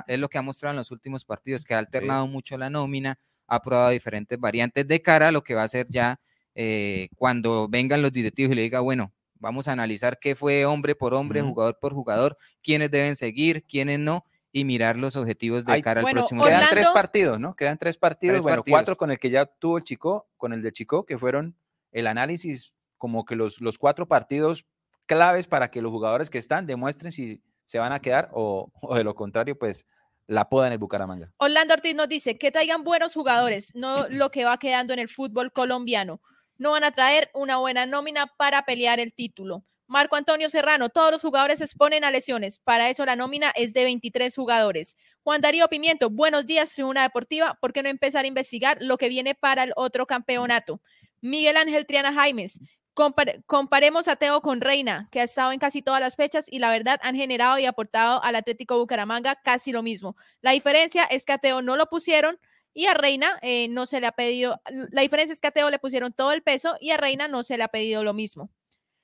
es 0.07 0.19
lo 0.19 0.27
que 0.27 0.37
ha 0.37 0.41
mostrado 0.41 0.71
en 0.71 0.77
los 0.77 0.91
últimos 0.91 1.23
partidos, 1.23 1.63
que 1.63 1.73
ha 1.73 1.79
alternado 1.79 2.27
mucho 2.27 2.57
la 2.57 2.69
nómina, 2.69 3.17
ha 3.47 3.61
probado 3.61 3.91
diferentes 3.91 4.37
variantes 4.39 4.85
de 4.87 5.01
cara 5.01 5.29
a 5.29 5.31
lo 5.31 5.43
que 5.43 5.53
va 5.55 5.63
a 5.63 5.67
ser 5.67 5.87
ya 5.89 6.19
eh, 6.55 7.07
cuando 7.15 7.67
vengan 7.69 8.01
los 8.01 8.11
directivos 8.11 8.51
y 8.51 8.55
le 8.55 8.63
diga, 8.63 8.81
bueno, 8.81 9.13
vamos 9.35 9.67
a 9.67 9.71
analizar 9.71 10.19
qué 10.19 10.35
fue 10.35 10.65
hombre 10.65 10.95
por 10.95 11.13
hombre, 11.13 11.41
jugador 11.41 11.77
por 11.79 11.93
jugador, 11.93 12.35
quiénes 12.61 12.91
deben 12.91 13.15
seguir, 13.15 13.63
quiénes 13.65 13.99
no, 13.99 14.25
y 14.51 14.65
mirar 14.65 14.97
los 14.97 15.15
objetivos 15.15 15.63
de 15.65 15.81
cara 15.81 15.99
al 16.01 16.03
Bueno, 16.05 16.21
próximo 16.21 16.43
Quedan 16.43 16.57
Orlando- 16.63 16.73
tres 16.75 16.89
partidos, 16.89 17.39
¿no? 17.39 17.55
Quedan 17.55 17.77
tres 17.77 17.97
partidos, 17.97 18.33
Tres 18.33 18.43
bueno, 18.43 18.57
partidos. 18.57 18.77
cuatro 18.77 18.97
con 18.97 19.11
el 19.11 19.19
que 19.19 19.29
ya 19.29 19.45
tuvo 19.45 19.77
el 19.77 19.83
Chico, 19.83 20.27
con 20.37 20.51
el 20.53 20.61
de 20.61 20.71
Chico, 20.73 21.05
que 21.05 21.17
fueron 21.17 21.55
el 21.91 22.07
análisis, 22.07 22.73
como 22.97 23.25
que 23.25 23.35
los, 23.35 23.61
los 23.61 23.77
cuatro 23.77 24.07
partidos 24.07 24.65
claves 25.07 25.47
para 25.47 25.71
que 25.71 25.81
los 25.81 25.91
jugadores 25.91 26.29
que 26.29 26.37
están 26.37 26.65
demuestren 26.65 27.11
si 27.11 27.41
se 27.65 27.79
van 27.79 27.93
a 27.93 28.01
quedar 28.01 28.29
o, 28.33 28.71
o 28.81 28.95
de 28.95 29.03
lo 29.03 29.15
contrario, 29.15 29.57
pues 29.57 29.85
la 30.27 30.49
poda 30.49 30.67
en 30.67 30.73
el 30.73 30.79
Bucaramanga. 30.79 31.31
Orlando 31.37 31.73
Ortiz 31.73 31.95
nos 31.95 32.07
dice 32.07 32.37
que 32.37 32.51
traigan 32.51 32.83
buenos 32.83 33.13
jugadores, 33.13 33.73
no 33.75 34.07
lo 34.09 34.31
que 34.31 34.45
va 34.45 34.57
quedando 34.57 34.93
en 34.93 34.99
el 34.99 35.09
fútbol 35.09 35.51
colombiano. 35.51 36.21
No 36.57 36.71
van 36.71 36.83
a 36.83 36.91
traer 36.91 37.31
una 37.33 37.57
buena 37.57 37.85
nómina 37.85 38.27
para 38.37 38.61
pelear 38.63 38.99
el 38.99 39.13
título. 39.13 39.63
Marco 39.91 40.15
Antonio 40.15 40.49
Serrano, 40.49 40.87
todos 40.87 41.11
los 41.11 41.21
jugadores 41.21 41.59
se 41.59 41.65
exponen 41.65 42.05
a 42.05 42.11
lesiones. 42.11 42.59
Para 42.59 42.89
eso 42.89 43.05
la 43.05 43.17
nómina 43.17 43.51
es 43.57 43.73
de 43.73 43.83
23 43.83 44.33
jugadores. 44.33 44.95
Juan 45.21 45.41
Darío 45.41 45.67
Pimiento, 45.67 46.09
buenos 46.09 46.45
días, 46.45 46.69
Tribuna 46.69 47.01
Deportiva. 47.01 47.57
¿Por 47.59 47.73
qué 47.73 47.83
no 47.83 47.89
empezar 47.89 48.23
a 48.23 48.27
investigar 48.29 48.77
lo 48.79 48.97
que 48.97 49.09
viene 49.09 49.35
para 49.35 49.63
el 49.65 49.73
otro 49.75 50.05
campeonato? 50.07 50.81
Miguel 51.19 51.57
Ángel 51.57 51.85
Triana 51.85 52.13
Jaimes, 52.13 52.61
compar- 52.95 53.43
comparemos 53.45 54.07
a 54.07 54.15
Teo 54.15 54.39
con 54.39 54.61
Reina, 54.61 55.09
que 55.11 55.19
ha 55.19 55.23
estado 55.25 55.51
en 55.51 55.59
casi 55.59 55.81
todas 55.81 55.99
las 55.99 56.15
fechas 56.15 56.45
y 56.47 56.59
la 56.59 56.69
verdad 56.71 56.97
han 57.03 57.17
generado 57.17 57.59
y 57.59 57.65
aportado 57.65 58.23
al 58.23 58.37
Atlético 58.37 58.79
Bucaramanga 58.79 59.35
casi 59.43 59.73
lo 59.73 59.83
mismo. 59.83 60.15
La 60.39 60.51
diferencia 60.51 61.03
es 61.03 61.25
que 61.25 61.33
a 61.33 61.37
Teo 61.37 61.61
no 61.61 61.75
lo 61.75 61.87
pusieron 61.87 62.39
y 62.73 62.85
a 62.85 62.93
Reina 62.93 63.37
eh, 63.41 63.67
no 63.67 63.85
se 63.85 63.99
le 63.99 64.07
ha 64.07 64.13
pedido, 64.13 64.61
la 64.69 65.01
diferencia 65.01 65.33
es 65.33 65.41
que 65.41 65.47
a 65.47 65.51
Teo 65.51 65.69
le 65.69 65.79
pusieron 65.79 66.13
todo 66.13 66.31
el 66.31 66.43
peso 66.43 66.77
y 66.79 66.91
a 66.91 66.97
Reina 66.97 67.27
no 67.27 67.43
se 67.43 67.57
le 67.57 67.63
ha 67.63 67.67
pedido 67.67 68.05
lo 68.05 68.13
mismo. 68.13 68.49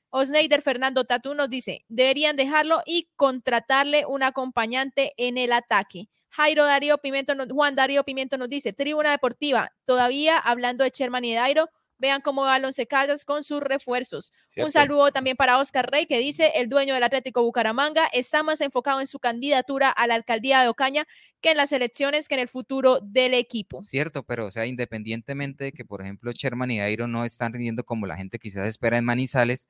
Osneider 0.09 0.61
Fernando 0.61 1.03
Tatú 1.03 1.34
nos 1.34 1.49
dice, 1.49 1.84
deberían 1.88 2.36
dejarlo 2.36 2.82
y 2.86 3.10
contratarle 3.15 4.05
un 4.05 4.23
acompañante 4.23 5.13
en 5.17 5.38
el 5.38 5.51
ataque. 5.53 6.10
Jairo 6.29 6.65
Darío 6.65 6.97
Pimiento, 6.99 7.36
nos- 7.36 7.47
Juan 7.49 7.75
Darío 7.75 8.03
Pimiento 8.03 8.38
nos 8.38 8.49
dice, 8.49 8.73
Tribuna 8.73 9.12
Deportiva, 9.12 9.71
todavía 9.86 10.38
hablando 10.38 10.84
de 10.84 10.91
Sherman 10.91 11.25
y 11.25 11.32
de 11.32 11.38
Dairo, 11.38 11.69
vean 11.99 12.21
cómo 12.21 12.43
va 12.43 12.58
el 12.58 12.63
Once 12.65 12.86
Caldas 12.86 13.25
con 13.25 13.43
sus 13.43 13.60
refuerzos. 13.60 14.32
Un 14.55 14.71
saludo 14.71 15.12
también 15.12 15.36
para 15.36 15.58
Oscar 15.58 15.89
Rey, 15.89 16.05
que 16.05 16.19
dice, 16.19 16.51
el 16.53 16.69
dueño 16.69 16.93
del 16.93 17.01
Atlético 17.03 17.41
Bucaramanga 17.41 18.05
está 18.13 18.43
más 18.43 18.62
enfocado 18.62 18.99
en 18.99 19.08
su 19.08 19.17
candidatura 19.19 19.89
a 19.89 20.05
la 20.05 20.13
alcaldía 20.13 20.62
de 20.62 20.67
Ocaña 20.67 21.05
que 21.41 21.51
en 21.51 21.58
las 21.58 21.71
elecciones 21.71 22.27
que 22.27 22.36
en 22.36 22.41
el 22.41 22.49
futuro 22.49 22.99
del 23.01 23.34
equipo. 23.34 23.82
Cierto, 23.82 24.21
pero 24.23 24.45
o 24.45 24.51
sea, 24.51 24.67
independientemente 24.67 25.63
de 25.65 25.71
que, 25.71 25.86
por 25.86 26.03
ejemplo, 26.03 26.32
Sherman 26.32 26.69
y 26.69 26.77
Dairo 26.79 27.08
no 27.08 27.25
están 27.25 27.51
rindiendo 27.53 27.84
como 27.84 28.05
la 28.05 28.15
gente 28.15 28.38
quizás 28.38 28.67
espera 28.67 28.99
en 28.99 29.05
Manizales, 29.05 29.67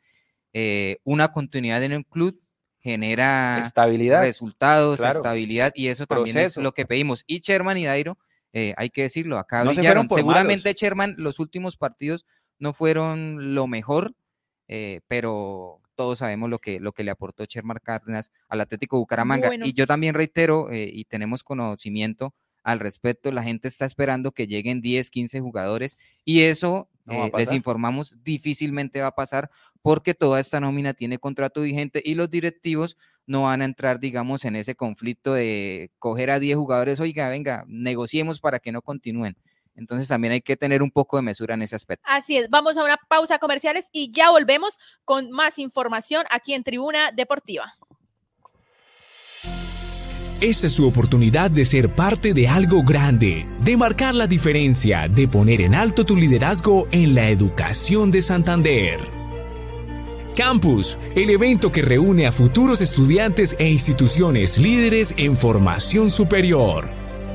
eh, 0.53 0.97
una 1.03 1.31
continuidad 1.31 1.83
en 1.83 1.93
un 1.93 2.03
club 2.03 2.41
genera 2.79 3.59
Estabilidad. 3.59 4.21
resultados, 4.21 4.97
claro. 4.97 5.19
estabilidad, 5.19 5.73
y 5.75 5.87
eso 5.87 6.05
también 6.05 6.37
es 6.37 6.57
lo 6.57 6.71
que 6.71 6.85
pedimos. 6.85 7.23
Y 7.27 7.39
Sherman 7.39 7.77
y 7.77 7.85
Dairo, 7.85 8.17
eh, 8.53 8.73
hay 8.77 8.89
que 8.89 9.03
decirlo, 9.03 9.37
acá 9.37 9.63
No 9.63 9.71
brillaron. 9.71 10.07
Seguramente 10.07 10.69
malos. 10.69 10.81
Sherman, 10.81 11.15
los 11.17 11.39
últimos 11.39 11.75
partidos 11.75 12.25
no 12.59 12.73
fueron 12.73 13.55
lo 13.55 13.67
mejor, 13.67 14.15
eh, 14.67 15.01
pero 15.07 15.81
todos 15.95 16.19
sabemos 16.19 16.49
lo 16.49 16.59
que, 16.59 16.79
lo 16.79 16.93
que 16.93 17.03
le 17.03 17.11
aportó 17.11 17.43
Sherman 17.45 17.79
Cárdenas 17.83 18.31
al 18.47 18.61
Atlético 18.61 18.97
Bucaramanga. 18.97 19.47
Bueno. 19.47 19.65
Y 19.65 19.73
yo 19.73 19.85
también 19.85 20.15
reitero, 20.15 20.71
eh, 20.71 20.89
y 20.91 21.05
tenemos 21.05 21.43
conocimiento 21.43 22.33
al 22.67 22.81
respecto, 22.81 23.31
la 23.31 23.43
gente 23.43 23.69
está 23.69 23.85
esperando 23.85 24.33
que 24.33 24.45
lleguen 24.45 24.81
10, 24.81 25.09
15 25.09 25.39
jugadores, 25.39 25.97
y 26.25 26.41
eso, 26.41 26.89
No 27.05 27.27
eh, 27.27 27.31
les 27.37 27.53
informamos, 27.53 28.21
difícilmente 28.25 28.99
va 28.99 29.07
a 29.07 29.15
pasar 29.15 29.49
porque 29.81 30.13
toda 30.13 30.41
esta 30.41 30.59
nómina 30.59 30.93
tiene 30.93 31.17
contrato 31.17 31.61
vigente 31.61 32.01
y 32.03 32.15
los 32.15 32.29
directivos 32.29 32.97
no 33.25 33.43
van 33.43 33.61
a 33.61 33.65
entrar, 33.65 34.01
digamos, 34.01 34.43
en 34.43 34.57
ese 34.57 34.75
conflicto 34.75 35.33
de 35.33 35.91
coger 35.97 36.29
a 36.29 36.39
10 36.39 36.57
jugadores, 36.57 36.99
oiga, 36.99 37.29
venga, 37.29 37.63
negociemos 37.69 38.41
para 38.41 38.59
que 38.59 38.73
no 38.73 38.81
continúen. 38.81 39.37
Entonces 39.73 40.09
también 40.09 40.33
hay 40.33 40.41
que 40.41 40.57
tener 40.57 40.83
un 40.83 40.91
poco 40.91 41.15
de 41.15 41.23
mesura 41.23 41.53
en 41.53 41.61
ese 41.61 41.77
aspecto. 41.77 42.03
Así 42.05 42.35
es, 42.35 42.49
vamos 42.49 42.77
a 42.77 42.83
una 42.83 42.97
pausa 43.07 43.39
comerciales 43.39 43.87
y 43.93 44.11
ya 44.11 44.29
volvemos 44.29 44.77
con 45.05 45.31
más 45.31 45.57
información 45.57 46.25
aquí 46.29 46.53
en 46.53 46.65
Tribuna 46.65 47.11
Deportiva. 47.15 47.77
Esta 50.39 50.67
es 50.67 50.73
su 50.73 50.87
oportunidad 50.87 51.49
de 51.49 51.65
ser 51.65 51.89
parte 51.89 52.31
de 52.35 52.47
algo 52.47 52.83
grande, 52.83 53.47
de 53.59 53.75
marcar 53.75 54.13
la 54.13 54.27
diferencia, 54.27 55.07
de 55.07 55.27
poner 55.27 55.61
en 55.61 55.73
alto 55.73 56.05
tu 56.05 56.15
liderazgo 56.15 56.87
en 56.91 57.15
la 57.15 57.29
educación 57.29 58.11
de 58.11 58.21
Santander. 58.21 58.99
Campus, 60.35 60.99
el 61.15 61.31
evento 61.31 61.71
que 61.71 61.81
reúne 61.81 62.27
a 62.27 62.31
futuros 62.31 62.81
estudiantes 62.81 63.55
e 63.57 63.67
instituciones 63.67 64.59
líderes 64.59 65.15
en 65.17 65.35
formación 65.35 66.11
superior. 66.11 66.87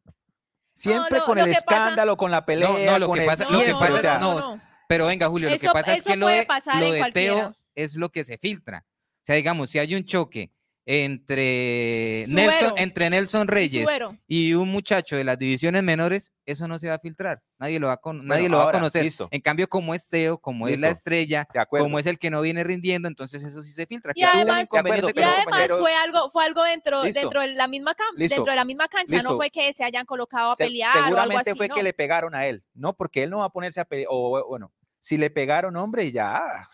Siempre 0.74 1.18
lo- 1.18 1.24
con 1.26 1.36
lo 1.38 1.44
el 1.44 1.50
pasa- 1.52 1.58
escándalo, 1.60 2.16
con 2.16 2.30
la 2.30 2.44
pelea, 2.46 2.68
no, 2.92 2.98
lo 2.98 3.06
con 3.06 3.16
que 3.16 3.22
el 3.24 3.26
pasa- 3.28 3.44
lo 3.52 3.58
que 3.58 3.64
siempre, 3.66 3.88
pasa- 3.90 4.18
no, 4.18 4.60
pero 4.94 5.06
venga, 5.06 5.28
Julio, 5.28 5.48
lo 5.50 5.56
que 5.58 5.64
Eso- 5.66 5.72
pasa 5.72 5.92
es 5.94 6.00
eso 6.00 6.10
que 6.10 6.16
lo 6.16 6.26
de, 6.28 6.46
lo 6.78 6.92
de. 6.92 7.12
Teo 7.12 7.56
es 7.74 7.96
lo 7.96 8.08
que 8.10 8.22
se 8.24 8.38
filtra. 8.38 8.84
O 8.86 9.26
sea, 9.26 9.34
digamos, 9.36 9.70
si 9.70 9.78
hay 9.78 9.94
un 9.94 10.04
choque 10.04 10.50
entre 10.86 12.24
Suero. 12.26 12.50
Nelson, 12.50 12.72
entre 12.78 13.10
Nelson 13.10 13.48
Reyes 13.48 13.84
Suero. 13.84 14.18
y 14.26 14.52
un 14.52 14.68
muchacho 14.70 15.16
de 15.16 15.24
las 15.24 15.38
divisiones 15.38 15.82
menores, 15.82 16.30
eso 16.44 16.68
no 16.68 16.78
se 16.78 16.88
va 16.88 16.94
a 16.94 16.98
filtrar. 16.98 17.42
Nadie 17.58 17.80
lo 17.80 17.86
va 17.86 17.94
a, 17.94 17.96
con- 17.96 18.26
nadie 18.26 18.42
Bueno, 18.42 18.52
lo 18.52 18.56
va 18.58 18.62
a 18.64 18.66
ahora, 18.66 18.78
conocer. 18.80 19.02
listo. 19.04 19.28
En 19.30 19.40
cambio, 19.40 19.66
como 19.66 19.94
es 19.94 20.08
Teo, 20.10 20.36
como 20.38 20.68
es 20.68 20.78
la 20.78 20.88
Listo. 20.88 20.98
estrella, 20.98 21.48
como 21.70 21.98
es 21.98 22.04
el 22.06 22.18
que 22.18 22.30
no 22.30 22.42
viene 22.42 22.62
rindiendo, 22.64 23.08
entonces 23.08 23.42
eso 23.42 23.62
sí 23.62 23.72
se 23.72 23.86
filtra. 23.86 24.12
Y 24.14 24.22
además- 24.24 24.68
de 24.68 24.78
acuerdo, 24.78 25.08
Y 25.08 25.12
pero- 25.14 25.26
además 25.28 25.70
fue 25.78 25.94
algo, 25.94 26.30
fue 26.30 26.44
algo 26.44 26.62
dentro, 26.64 27.02
Listo. 27.04 27.20
dentro 27.20 27.40
de 27.40 27.48
la 27.54 27.66
misma 27.66 27.94
Listo. 28.16 28.34
dentro 28.36 28.52
de 28.52 28.56
la 28.56 28.64
misma 28.66 28.88
cancha, 28.88 29.16
no 29.16 29.22
Listo. 29.30 29.36
fue 29.36 29.50
que 29.50 29.72
se 29.72 29.84
hayan 29.84 30.04
colocado 30.04 30.52
a 30.52 30.56
Se- 30.56 30.64
pelear 30.64 30.90
o 30.90 30.98
algo 30.98 31.06
seguramente 31.16 31.50
así. 31.50 31.56
fue 31.56 31.68
no. 31.68 31.74
que 31.76 31.82
le 31.82 31.92
pegaron 31.94 32.34
a 32.34 32.46
él, 32.46 32.62
no, 32.74 32.92
porque 32.94 33.22
él 33.22 33.30
no 33.30 33.38
va 33.38 33.46
a 33.46 33.50
ponerse 33.50 33.80
a 33.80 33.84
pelear, 33.86 34.08
o 34.10 34.46
bueno, 34.48 34.70
si 35.04 35.18
le 35.18 35.28
pegaron, 35.28 35.76
hombre, 35.76 36.10
ya, 36.10 36.66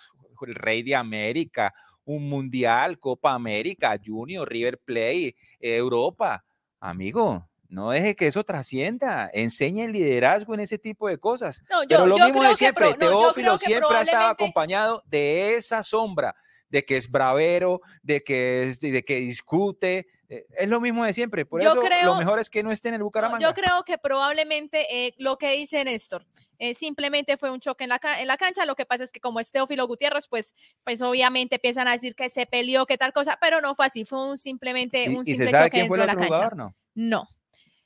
el 0.46 0.54
rey 0.54 0.84
de 0.84 0.94
América, 0.94 1.74
un 2.04 2.28
mundial, 2.28 2.96
Copa 3.00 3.32
América, 3.34 3.98
Junior, 4.06 4.48
River 4.48 4.78
Plate, 4.78 5.34
Europa, 5.58 6.44
amigo, 6.78 7.48
no 7.68 7.90
deje 7.90 8.14
que 8.14 8.28
eso 8.28 8.44
trascienda, 8.44 9.28
enseñe 9.32 9.80
el 9.84 9.90
liderazgo 9.92 10.54
en 10.54 10.60
ese 10.60 10.78
tipo 10.78 11.08
de 11.08 11.18
cosas. 11.18 11.60
No, 11.68 11.82
yo, 11.82 11.88
Pero 11.88 12.06
lo 12.06 12.18
yo 12.18 12.24
mismo 12.26 12.42
de 12.44 12.50
que 12.50 12.56
siempre, 12.56 12.94
pro- 12.94 12.96
no, 13.10 13.18
Teófilo 13.20 13.52
que 13.58 13.64
siempre 13.66 13.96
ha 13.96 14.02
estado 14.02 14.28
acompañado 14.28 15.02
de 15.06 15.56
esa 15.56 15.82
sombra, 15.82 16.36
de 16.68 16.84
que 16.84 16.98
es 16.98 17.10
bravero, 17.10 17.80
de 18.00 18.22
que, 18.22 18.70
es- 18.70 18.78
de 18.80 19.04
que 19.04 19.16
discute, 19.16 20.06
eh, 20.28 20.46
es 20.56 20.68
lo 20.68 20.80
mismo 20.80 21.04
de 21.04 21.12
siempre, 21.12 21.44
por 21.46 21.60
Yo 21.60 21.72
eso 21.72 21.80
creo- 21.80 22.04
lo 22.12 22.14
mejor 22.14 22.38
es 22.38 22.48
que 22.48 22.62
no 22.62 22.70
esté 22.70 22.90
en 22.90 22.94
el 22.94 23.02
Bucaramanga. 23.02 23.44
yo 23.44 23.52
creo 23.54 23.82
que 23.84 23.98
probablemente 23.98 24.86
eh, 25.08 25.14
lo 25.18 25.36
que 25.36 25.50
dice 25.50 25.82
Néstor 25.82 26.24
eh, 26.60 26.74
simplemente 26.74 27.38
fue 27.38 27.50
un 27.50 27.58
choque 27.58 27.84
en 27.84 27.90
la, 27.90 28.00
en 28.18 28.28
la 28.28 28.36
cancha. 28.36 28.66
Lo 28.66 28.76
que 28.76 28.86
pasa 28.86 29.02
es 29.02 29.10
que 29.10 29.18
como 29.18 29.40
es 29.40 29.50
Teófilo 29.50 29.86
Gutiérrez, 29.88 30.28
pues, 30.28 30.54
pues 30.84 31.00
obviamente 31.00 31.56
empiezan 31.56 31.88
a 31.88 31.92
decir 31.92 32.14
que 32.14 32.28
se 32.28 32.44
peleó, 32.44 32.84
que 32.84 32.98
tal 32.98 33.12
cosa, 33.12 33.38
pero 33.40 33.60
no 33.60 33.74
fue 33.74 33.86
así, 33.86 34.04
fue 34.04 34.28
un 34.28 34.38
simplemente 34.38 35.04
¿Y, 35.04 35.08
un 35.08 35.22
y 35.22 35.24
simple 35.24 35.46
se 35.46 35.50
sabe 35.50 35.64
choque 35.64 35.78
quién 35.78 35.88
fue 35.88 35.98
de 35.98 36.06
la 36.06 36.14
cancha. 36.14 36.50
No. 36.54 36.76
No. 36.94 37.28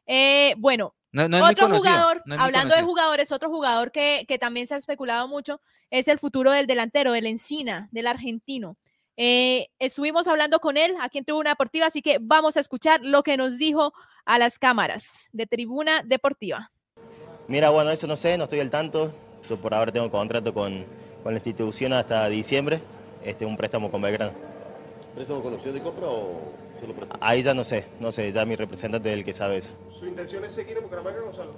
Eh, 0.06 0.54
bueno, 0.58 0.94
No, 1.12 1.28
no 1.28 1.38
otro 1.46 1.68
conocido, 1.68 1.92
jugador, 1.92 2.22
no 2.26 2.34
hablando 2.38 2.74
de 2.74 2.82
jugadores, 2.82 3.32
otro 3.32 3.48
jugador 3.48 3.92
que, 3.92 4.24
que 4.26 4.38
también 4.38 4.66
se 4.66 4.74
ha 4.74 4.76
especulado 4.76 5.28
mucho 5.28 5.60
es 5.90 6.08
el 6.08 6.18
futuro 6.18 6.50
del 6.50 6.66
delantero, 6.66 7.12
del 7.12 7.26
Encina, 7.26 7.88
del 7.92 8.08
argentino. 8.08 8.76
Eh, 9.16 9.68
estuvimos 9.78 10.26
hablando 10.26 10.58
con 10.58 10.76
él 10.76 10.96
aquí 11.00 11.18
en 11.18 11.24
Tribuna 11.24 11.50
Deportiva, 11.50 11.86
así 11.86 12.02
que 12.02 12.18
vamos 12.20 12.56
a 12.56 12.60
escuchar 12.60 13.00
lo 13.04 13.22
que 13.22 13.36
nos 13.36 13.58
dijo 13.58 13.92
a 14.24 14.38
las 14.38 14.58
cámaras 14.58 15.28
de 15.32 15.46
Tribuna 15.46 16.02
Deportiva. 16.04 16.72
Mira, 17.46 17.70
bueno, 17.70 17.90
eso 17.90 18.06
no 18.06 18.16
sé, 18.16 18.38
no 18.38 18.44
estoy 18.44 18.60
al 18.60 18.70
tanto. 18.70 19.12
Yo 19.48 19.56
por 19.58 19.74
ahora 19.74 19.92
tengo 19.92 20.10
contrato 20.10 20.54
con, 20.54 20.84
con 21.22 21.34
la 21.34 21.38
institución 21.38 21.92
hasta 21.92 22.26
diciembre, 22.28 22.80
este, 23.22 23.44
un 23.44 23.56
préstamo 23.56 23.90
con 23.90 24.00
Belgrano. 24.00 24.32
¿Préstamo 25.14 25.42
con 25.42 25.54
opción 25.54 25.74
de 25.74 25.82
compra 25.82 26.06
o 26.06 26.40
solo 26.80 26.94
préstamo? 26.94 27.20
Ahí 27.22 27.42
ya 27.42 27.52
no 27.52 27.62
sé, 27.62 27.84
no 28.00 28.10
sé, 28.12 28.32
ya 28.32 28.44
mi 28.46 28.56
representante 28.56 29.10
es 29.10 29.18
el 29.18 29.24
que 29.24 29.34
sabe 29.34 29.58
eso. 29.58 29.74
¿Su 29.90 30.06
intención 30.06 30.44
es 30.44 30.52
seguir 30.52 30.78
en 30.78 30.84
Bucaramanga, 30.84 31.20
Gonzalo? 31.20 31.52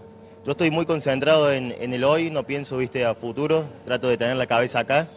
Yo 0.45 0.53
estoy 0.53 0.71
muy 0.71 0.87
concentrado 0.87 1.53
en, 1.53 1.75
en 1.79 1.93
el 1.93 2.05
hoy, 2.05 2.31
no 2.31 2.45
pienso, 2.45 2.77
viste, 2.79 3.05
a 3.05 3.15
futuro, 3.15 3.65
trato 3.85 4.09
de 4.09 4.17
tener 4.17 4.37
la 4.37 4.47
cabeza 4.47 4.81
acá, 4.81 5.09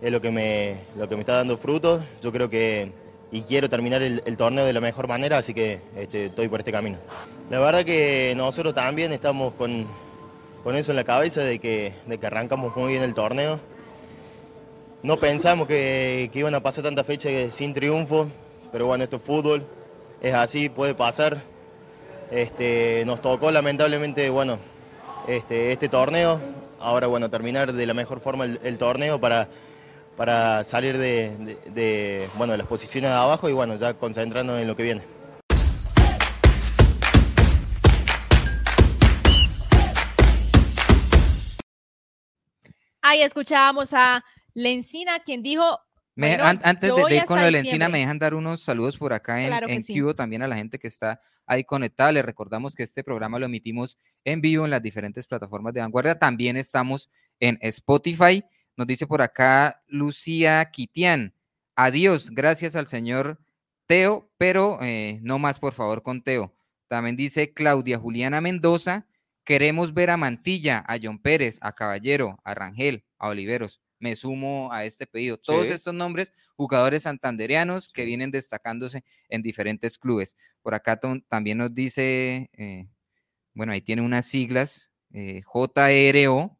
es 0.00 0.10
lo 0.10 0.20
que 0.20 0.30
me, 0.30 0.76
lo 0.96 1.08
que 1.08 1.14
me 1.16 1.20
está 1.20 1.34
dando 1.34 1.56
frutos. 1.58 2.02
Yo 2.22 2.32
creo 2.32 2.48
que, 2.48 2.92
y 3.32 3.40
quiero 3.42 3.70
terminar 3.70 4.02
el, 4.02 4.36
torneo 4.36 4.66
de 4.66 4.74
la 4.74 4.80
mejor 4.82 5.08
manera, 5.08 5.38
así 5.38 5.54
que 5.54 5.80
este, 5.96 6.26
estoy 6.26 6.48
por 6.48 6.60
este 6.60 6.70
camino. 6.70 6.98
La 7.48 7.58
verdad 7.60 7.82
que 7.82 8.34
nosotros 8.36 8.74
también 8.74 9.10
estamos 9.10 9.54
con, 9.54 9.86
con 10.62 10.76
eso 10.76 10.92
en 10.92 10.96
la 10.96 11.04
cabeza 11.04 11.40
de 11.40 11.58
que, 11.58 11.94
de 12.04 12.18
que 12.18 12.26
arrancamos 12.26 12.76
muy 12.76 12.92
bien 12.92 13.02
el 13.02 13.14
torneo. 13.14 13.58
No 15.02 15.16
pensamos 15.16 15.66
que, 15.66 16.30
iban 16.34 16.54
a 16.54 16.62
pasar 16.62 16.84
tantas 16.84 17.06
fechas 17.06 17.54
sin 17.54 17.72
triunfo, 17.72 18.28
pero 18.70 18.84
bueno, 18.84 19.02
esto 19.04 19.16
es 19.16 19.22
fútbol, 19.22 19.64
es 20.20 20.34
así, 20.34 20.68
puede 20.68 20.94
pasar. 20.94 21.38
Este, 22.30 23.02
nos 23.06 23.22
tocó 23.22 23.50
lamentablemente, 23.50 24.28
bueno, 24.28 24.58
este, 25.26 25.72
este 25.72 25.88
torneo. 25.88 26.38
Ahora, 26.78 27.06
bueno, 27.06 27.30
terminar 27.30 27.72
de 27.72 27.86
la 27.86 27.94
mejor 27.94 28.20
forma 28.20 28.44
el 28.44 28.76
torneo 28.76 29.18
para, 29.18 29.48
para 30.16 30.64
salir 30.64 30.98
de, 30.98 31.36
de- 31.36 31.70
de, 31.70 32.28
bueno, 32.36 32.52
de 32.52 32.58
las 32.58 32.66
posiciones 32.66 33.10
de 33.10 33.16
abajo 33.16 33.48
y 33.48 33.52
bueno, 33.52 33.76
ya 33.76 33.94
concentrarnos 33.94 34.60
en 34.60 34.66
lo 34.66 34.76
que 34.76 34.82
viene. 34.82 35.02
Ahí 43.00 43.22
escuchábamos 43.22 43.92
a 43.94 44.24
Lencina, 44.54 45.18
quien 45.20 45.42
dijo, 45.42 45.78
Me- 46.14 46.28
Bueno, 46.28 46.44
an- 46.44 46.60
antes 46.62 46.94
de, 46.94 47.16
ir 47.16 47.24
con 47.24 47.38
lo 47.38 47.44
de 47.44 47.50
la 47.50 47.58
encina, 47.58 47.62
diciembre. 47.86 47.88
me 47.88 47.98
dejan 48.00 48.18
dar 48.18 48.34
unos 48.34 48.60
saludos 48.60 48.96
por 48.98 49.12
acá 49.14 49.40
en, 49.42 49.48
Claro 49.48 49.66
en 49.68 49.82
sí. 49.82 49.98
Cubo, 49.98 50.14
también 50.14 50.42
a 50.42 50.48
la 50.48 50.56
gente 50.56 50.78
que 50.78 50.86
está 50.86 51.20
ahí 51.46 51.64
conectada. 51.64 52.12
Les 52.12 52.24
recordamos 52.24 52.74
que 52.74 52.82
este 52.82 53.02
programa 53.02 53.38
lo 53.38 53.46
emitimos 53.46 53.98
en 54.24 54.40
vivo 54.42 54.64
en 54.66 54.70
las 54.70 54.82
diferentes 54.82 55.26
plataformas 55.26 55.72
de 55.72 55.80
vanguardia. 55.80 56.18
También 56.18 56.56
estamos 56.58 57.10
en 57.40 57.58
Spotify. 57.62 58.44
Nos 58.76 58.86
dice 58.86 59.06
por 59.06 59.22
acá 59.22 59.82
Lucía 59.86 60.64
Quitián. 60.72 61.34
Adiós, 61.76 62.30
gracias 62.30 62.76
al 62.76 62.86
señor 62.86 63.38
Teo, 63.86 64.30
pero 64.38 64.78
eh, 64.82 65.18
no 65.22 65.38
más, 65.38 65.58
por 65.58 65.72
favor, 65.72 66.02
con 66.02 66.22
Teo. 66.22 66.54
También 66.88 67.16
dice 67.16 67.52
Claudia 67.52 67.98
Juliana 67.98 68.40
Mendoza. 68.40 69.06
Queremos 69.44 69.92
ver 69.92 70.10
a 70.10 70.16
Mantilla, 70.16 70.84
a 70.86 70.98
John 71.02 71.18
Pérez, 71.18 71.58
a 71.62 71.72
Caballero, 71.74 72.38
a 72.44 72.54
Rangel, 72.54 73.04
a 73.18 73.28
Oliveros. 73.28 73.80
Me 73.98 74.14
sumo 74.16 74.72
a 74.72 74.84
este 74.84 75.06
pedido. 75.06 75.36
Todos 75.36 75.66
Sí. 75.68 75.72
estos 75.72 75.94
nombres, 75.94 76.32
jugadores 76.56 77.02
santandereanos 77.04 77.88
que 77.88 78.04
vienen 78.04 78.30
destacándose 78.30 79.04
en 79.28 79.42
diferentes 79.42 79.98
clubes. 79.98 80.36
Por 80.62 80.74
acá 80.74 80.98
también 81.28 81.58
nos 81.58 81.74
dice, 81.74 82.50
eh, 82.52 82.88
bueno, 83.54 83.72
ahí 83.72 83.80
tiene 83.80 84.02
unas 84.02 84.26
siglas, 84.26 84.90
eh, 85.12 85.42
JRO, 85.44 86.58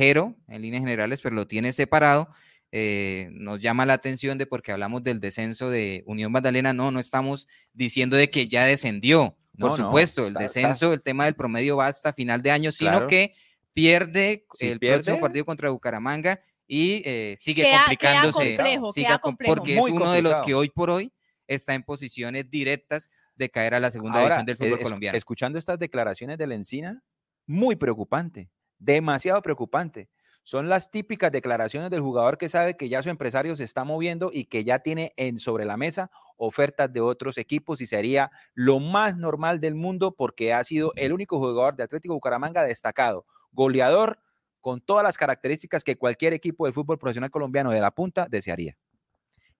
Jero, 0.00 0.34
en 0.48 0.62
líneas 0.62 0.80
generales, 0.82 1.20
pero 1.20 1.34
lo 1.36 1.46
tiene 1.46 1.72
separado. 1.74 2.30
Eh, 2.72 3.28
nos 3.32 3.60
llama 3.60 3.84
la 3.84 3.92
atención 3.92 4.38
de 4.38 4.46
porque 4.46 4.72
hablamos 4.72 5.02
del 5.02 5.20
descenso 5.20 5.68
de 5.68 6.02
Unión 6.06 6.32
Magdalena. 6.32 6.72
No, 6.72 6.90
no 6.90 7.00
estamos 7.00 7.48
diciendo 7.74 8.16
de 8.16 8.30
que 8.30 8.48
ya 8.48 8.64
descendió. 8.64 9.36
Por 9.58 9.70
No, 9.72 9.76
no, 9.76 9.84
supuesto, 9.88 10.22
el 10.22 10.28
está- 10.28 10.44
está- 10.44 10.60
descenso, 10.60 10.92
el 10.94 11.02
tema 11.02 11.26
del 11.26 11.34
promedio 11.34 11.76
va 11.76 11.88
hasta 11.88 12.14
final 12.14 12.40
de 12.40 12.50
año, 12.50 12.72
sino 12.72 12.92
Claro. 12.92 13.06
que 13.08 13.34
pierde 13.74 14.46
Si 14.54 14.68
el 14.68 14.78
próximo 14.78 15.16
pierde- 15.16 15.20
partido 15.20 15.44
contra 15.44 15.68
Bucaramanga 15.70 16.40
y 16.66 17.02
eh, 17.04 17.34
sigue 17.36 17.62
Queda- 17.64 17.70
queda 17.70 17.78
complicándose. 17.82 18.56
complejo, 18.56 18.92
queda 18.94 19.18
com- 19.18 19.30
complejo. 19.32 19.54
Porque 19.56 19.74
es 19.74 19.80
Muy 19.80 19.90
uno 19.90 20.12
de 20.12 20.22
los 20.22 20.40
que 20.42 20.54
hoy 20.54 20.70
por 20.70 20.88
hoy 20.88 21.12
está 21.46 21.74
en 21.74 21.82
posiciones 21.82 22.48
directas 22.48 23.10
de 23.34 23.50
caer 23.50 23.74
a 23.74 23.80
la 23.80 23.90
segunda 23.90 24.20
Ahora, 24.20 24.36
división 24.36 24.46
del 24.46 24.56
fútbol 24.56 24.78
es- 24.78 24.84
colombiano. 24.84 25.18
Escuchando 25.18 25.58
estas 25.58 25.78
declaraciones 25.78 26.38
de 26.38 26.46
la 26.46 26.54
Encina, 26.54 27.02
muy 27.46 27.74
preocupante, 27.76 28.48
demasiado 28.80 29.40
preocupante. 29.42 30.08
Son 30.42 30.68
las 30.68 30.90
típicas 30.90 31.30
declaraciones 31.30 31.90
del 31.90 32.00
jugador 32.00 32.38
que 32.38 32.48
sabe 32.48 32.76
que 32.76 32.88
ya 32.88 33.02
su 33.02 33.10
empresario 33.10 33.54
se 33.54 33.64
está 33.64 33.84
moviendo 33.84 34.30
y 34.32 34.46
que 34.46 34.64
ya 34.64 34.80
tiene 34.80 35.12
en 35.16 35.38
sobre 35.38 35.64
la 35.64 35.76
mesa 35.76 36.10
ofertas 36.36 36.90
de 36.92 37.02
otros 37.02 37.36
equipos 37.36 37.80
y 37.82 37.86
sería 37.86 38.30
lo 38.54 38.80
más 38.80 39.16
normal 39.16 39.60
del 39.60 39.74
mundo 39.74 40.16
porque 40.16 40.54
ha 40.54 40.64
sido 40.64 40.92
el 40.96 41.12
único 41.12 41.38
jugador 41.38 41.76
de 41.76 41.84
Atlético 41.84 42.14
Bucaramanga 42.14 42.64
destacado, 42.64 43.26
goleador 43.52 44.18
con 44.60 44.80
todas 44.80 45.04
las 45.04 45.18
características 45.18 45.84
que 45.84 45.96
cualquier 45.96 46.32
equipo 46.32 46.64
del 46.64 46.74
fútbol 46.74 46.98
profesional 46.98 47.30
colombiano 47.30 47.70
de 47.70 47.80
la 47.80 47.90
punta 47.90 48.26
desearía. 48.28 48.76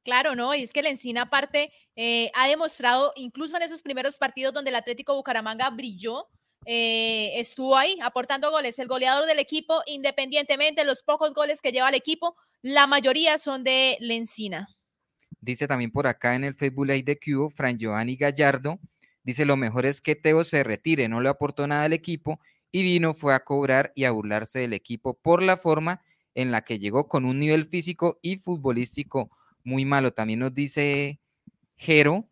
Claro, 0.02 0.34
¿no? 0.34 0.54
Y 0.54 0.62
es 0.62 0.72
que 0.72 0.82
la 0.82 0.88
Encina 0.88 1.22
aparte 1.22 1.70
eh, 1.94 2.30
ha 2.34 2.48
demostrado, 2.48 3.12
incluso 3.16 3.56
en 3.56 3.62
esos 3.62 3.82
primeros 3.82 4.16
partidos 4.16 4.54
donde 4.54 4.70
el 4.70 4.76
Atlético 4.76 5.14
Bucaramanga 5.14 5.68
brilló, 5.68 6.28
eh, 6.66 7.38
estuvo 7.40 7.76
ahí 7.76 7.96
aportando 8.02 8.50
goles. 8.50 8.78
El 8.78 8.88
goleador 8.88 9.26
del 9.26 9.38
equipo, 9.38 9.82
independientemente 9.86 10.82
de 10.82 10.86
los 10.86 11.02
pocos 11.02 11.34
goles 11.34 11.60
que 11.60 11.72
lleva 11.72 11.88
el 11.88 11.94
equipo, 11.94 12.36
la 12.62 12.86
mayoría 12.86 13.38
son 13.38 13.64
de 13.64 13.96
Lencina. 14.00 14.68
Dice 15.40 15.66
también 15.66 15.90
por 15.90 16.06
acá 16.06 16.34
en 16.34 16.44
el 16.44 16.54
Facebook 16.54 16.86
Live 16.86 17.04
de 17.04 17.18
Cubo, 17.18 17.48
Fran 17.48 17.78
Giovanni 17.78 18.16
Gallardo, 18.16 18.78
dice 19.22 19.46
lo 19.46 19.56
mejor 19.56 19.86
es 19.86 20.02
que 20.02 20.14
Teo 20.14 20.44
se 20.44 20.62
retire, 20.62 21.08
no 21.08 21.20
le 21.20 21.30
aportó 21.30 21.66
nada 21.66 21.84
al 21.84 21.94
equipo 21.94 22.38
y 22.70 22.82
vino 22.82 23.14
fue 23.14 23.34
a 23.34 23.40
cobrar 23.40 23.92
y 23.94 24.04
a 24.04 24.10
burlarse 24.10 24.58
del 24.60 24.74
equipo 24.74 25.14
por 25.14 25.42
la 25.42 25.56
forma 25.56 26.02
en 26.34 26.50
la 26.50 26.62
que 26.62 26.78
llegó 26.78 27.08
con 27.08 27.24
un 27.24 27.38
nivel 27.38 27.66
físico 27.66 28.18
y 28.20 28.36
futbolístico 28.36 29.30
muy 29.64 29.84
malo. 29.84 30.12
También 30.12 30.40
nos 30.40 30.54
dice 30.54 31.20
Jero, 31.76 32.28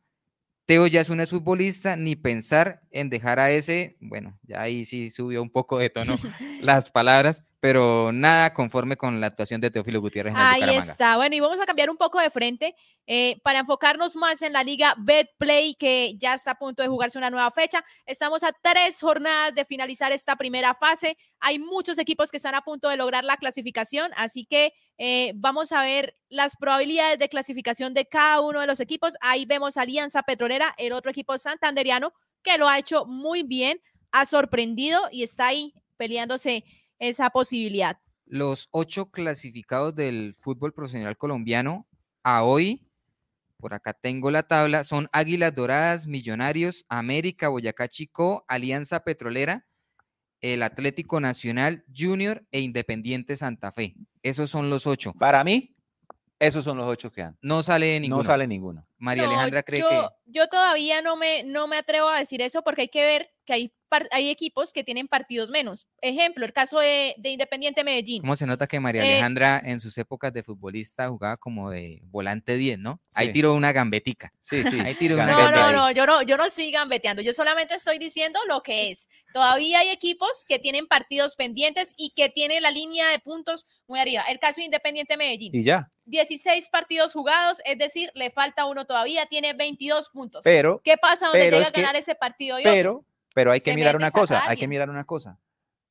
Teo 0.67 0.87
ya 0.87 1.01
es 1.01 1.09
un 1.09 1.27
futbolista, 1.27 1.97
ni 1.97 2.15
pensar 2.15 2.83
en 2.91 3.11
dejar 3.11 3.39
a 3.39 3.51
ese, 3.51 3.97
bueno, 4.01 4.39
ya 4.43 4.63
ahí 4.63 4.85
sí 4.85 5.11
subió 5.11 5.43
un 5.43 5.51
poco 5.51 5.79
de 5.79 5.91
tono 5.91 6.17
las 6.61 6.91
palabras, 6.91 7.45
pero 7.61 8.13
nada 8.13 8.55
conforme 8.55 8.97
con 8.97 9.21
la 9.21 9.27
actuación 9.27 9.61
de 9.61 9.71
Teófilo 9.71 10.01
Gutiérrez 10.01 10.33
en 10.33 10.39
Ahí 10.39 10.77
está. 10.77 11.17
Bueno, 11.17 11.35
y 11.35 11.41
vamos 11.41 11.61
a 11.61 11.67
cambiar 11.67 11.91
un 11.91 11.97
poco 11.97 12.21
de 12.21 12.31
frente 12.31 12.75
eh, 13.07 13.41
para 13.43 13.61
enfocarnos 13.61 14.15
más 14.15 14.43
en 14.43 14.53
la 14.53 14.63
liga 14.63 14.95
Betplay, 14.99 15.75
que 15.75 16.15
ya 16.19 16.35
está 16.35 16.53
a 16.53 16.59
punto 16.59 16.83
de 16.83 16.89
jugarse 16.89 17.19
una 17.19 17.31
nueva 17.31 17.51
fecha. 17.51 17.85
Estamos 18.07 18.45
a 18.45 18.53
tres 18.63 19.01
jornadas 19.01 19.55
de 19.55 19.65
finalizar 19.65 20.13
esta 20.13 20.37
primera 20.37 20.75
fase. 20.75 21.17
Hay 21.41 21.59
muchos 21.59 21.99
equipos 21.99 22.31
que 22.31 22.37
están 22.37 22.55
a 22.55 22.63
punto 22.63 22.89
de 22.89 22.97
lograr 22.97 23.25
la 23.25 23.37
clasificación, 23.37 24.13
así 24.17 24.45
que 24.45 24.73
eh, 24.99 25.33
vamos 25.35 25.73
a 25.73 25.83
ver 25.83 26.17
las 26.29 26.57
probabilidades 26.57 27.19
de 27.19 27.29
clasificación 27.29 27.93
de 27.93 28.07
cada 28.07 28.41
uno 28.41 28.61
de 28.61 28.67
los 28.67 28.79
equipos. 28.79 29.15
Ahí 29.21 29.47
vemos 29.47 29.77
Alianza 29.77 30.23
Petrolera, 30.23 30.75
el 30.79 30.93
otro 30.93 31.11
equipo 31.11 31.37
santanderiano, 31.39 32.13
que 32.49 32.59
lo 32.59 32.69
ha 32.69 32.79
hecho 32.79 33.05
muy 33.05 33.43
bien, 33.43 33.81
ha 34.11 34.25
sorprendido 34.25 35.01
y 35.13 35.23
está 35.23 35.49
ahí 35.49 35.75
peleándose 35.97 36.65
esa 36.99 37.31
posibilidad. 37.31 37.99
Los 38.25 38.69
ocho 38.71 39.11
clasificados 39.11 39.95
del 39.95 40.35
fútbol 40.35 40.73
profesional 40.73 41.17
colombiano 41.17 41.87
a 42.23 42.45
hoy, 42.45 42.87
por 43.59 43.75
acá 43.75 43.93
tengo 43.93 44.31
la 44.31 44.45
tabla, 44.45 44.85
son 44.85 45.09
Águilas 45.13 45.55
Doradas, 45.55 46.07
Millonarios, 46.07 46.87
América, 46.89 47.49
Boyacá 47.49 47.89
Chico, 47.89 48.45
Alianza 48.49 49.05
Petrolera, 49.05 49.67
el 50.41 50.63
Atlético 50.63 51.21
Nacional, 51.21 51.85
Junior 51.95 52.47
e 52.51 52.61
Independiente 52.61 53.37
Santa 53.37 53.73
Fe. 53.73 53.95
Esos 54.23 54.51
son 54.51 54.71
los 54.71 54.87
ocho. 54.87 55.13
Para 55.15 55.43
mí, 55.45 55.77
esos 56.41 56.65
son 56.65 56.77
los 56.79 56.87
ocho 56.87 57.11
que 57.11 57.23
dan. 57.23 57.37
No 57.43 57.63
sale 57.63 57.99
ninguno. 58.01 58.23
No 58.23 58.29
sale 58.29 58.47
ninguno. 58.47 58.87
María 58.99 59.25
No, 59.25 59.31
Alejandra 59.31 59.63
cree 59.63 59.81
yo, 59.81 59.89
que 59.89 59.99
yo 60.27 60.47
todavía 60.49 61.03
no 61.03 61.17
me, 61.17 61.43
no 61.45 61.67
me 61.69 61.77
atrevo 61.77 62.09
a 62.09 62.19
decir 62.19 62.43
eso 62.43 62.63
porque 62.63 62.83
hay 62.83 62.89
que 62.89 63.05
ver 63.05 63.31
que 63.45 63.53
hay, 63.55 63.73
par- 63.89 64.09
hay 64.13 64.29
equipos 64.29 64.73
que 64.73 64.85
tienen 64.85 65.09
partidos 65.09 65.51
menos. 65.51 65.87
Ejemplo, 66.03 66.45
el 66.45 66.53
caso 66.53 66.81
de, 66.81 67.15
de 67.17 67.31
Independiente 67.31 67.83
Medellín. 67.85 68.21
¿Cómo 68.21 68.37
se 68.37 68.45
nota 68.45 68.67
que 68.67 68.79
María 68.79 69.03
Eh, 69.05 69.13
Alejandra 69.13 69.63
en 69.65 69.81
sus 69.81 69.97
épocas 69.99 70.33
de 70.35 70.43
futbolista 70.43 71.09
jugaba 71.09 71.37
como 71.39 71.71
de 71.71 72.01
volante 72.07 72.57
10, 72.57 72.79
¿no? 72.79 73.01
Ahí 73.15 73.29
Sí. 73.29 73.33
tiró 73.35 73.55
una 73.55 73.73
gambetica. 73.73 74.33
Sí, 74.41 74.63
sí. 74.65 74.79
Ahí 74.93 74.95
tiró 74.97 75.15
una 75.15 75.27
No, 75.27 75.51
no, 75.51 75.65
ahí. 75.65 75.75
no, 75.75 75.91
yo 75.93 76.07
no, 76.07 76.23
yo 76.23 76.37
no 76.37 76.45
estoy 76.45 76.71
gambeteando, 76.71 77.23
yo 77.23 77.33
solamente 77.33 77.75
estoy 77.75 77.99
diciendo 77.99 78.39
lo 78.49 78.63
que 78.63 78.91
es. 78.91 79.09
Todavía 79.33 79.79
hay 79.79 79.89
equipos 79.89 80.45
que 80.47 80.59
tienen 80.59 80.87
partidos 80.87 81.37
pendientes 81.37 81.95
y 81.97 82.13
que 82.15 82.29
tienen 82.29 82.63
la 82.63 82.71
línea 82.71 83.09
de 83.09 83.19
puntos 83.21 83.67
muy 83.87 83.99
arriba. 84.01 84.23
El 84.31 84.39
caso 84.41 84.57
de 84.61 84.67
Independiente 84.67 85.17
Medellín, 85.17 85.55
Y 85.55 85.63
ya. 85.63 85.91
16 86.09 86.69
partidos 86.71 87.13
jugados, 87.13 87.61
es 87.65 87.79
decir, 87.79 88.11
le 88.15 88.31
falta 88.31 88.67
uno 88.67 88.85
todavía, 88.87 89.27
tiene 89.27 89.53
22 89.53 90.09
puntos. 90.11 90.43
Pero, 90.45 90.81
¿Qué 90.83 90.97
pasa 90.97 91.27
donde 91.27 91.45
llega 91.45 91.59
es 91.59 91.69
a 91.69 91.71
que- 91.71 91.81
ganar 91.83 91.97
ese 91.97 92.15
partido 92.15 92.59
y 92.59 92.63
otro? 92.63 92.73
pero, 92.73 93.05
pero 93.35 93.53
hay 93.53 93.61
que 93.61 93.71
Se 93.71 93.77
mirar 93.77 93.95
una 93.97 94.11
cosa, 94.11 94.41
a 94.41 94.51
hay 94.51 94.57
que 94.57 94.67
mirar 94.69 94.91
una 94.91 95.05
cosa. 95.05 95.39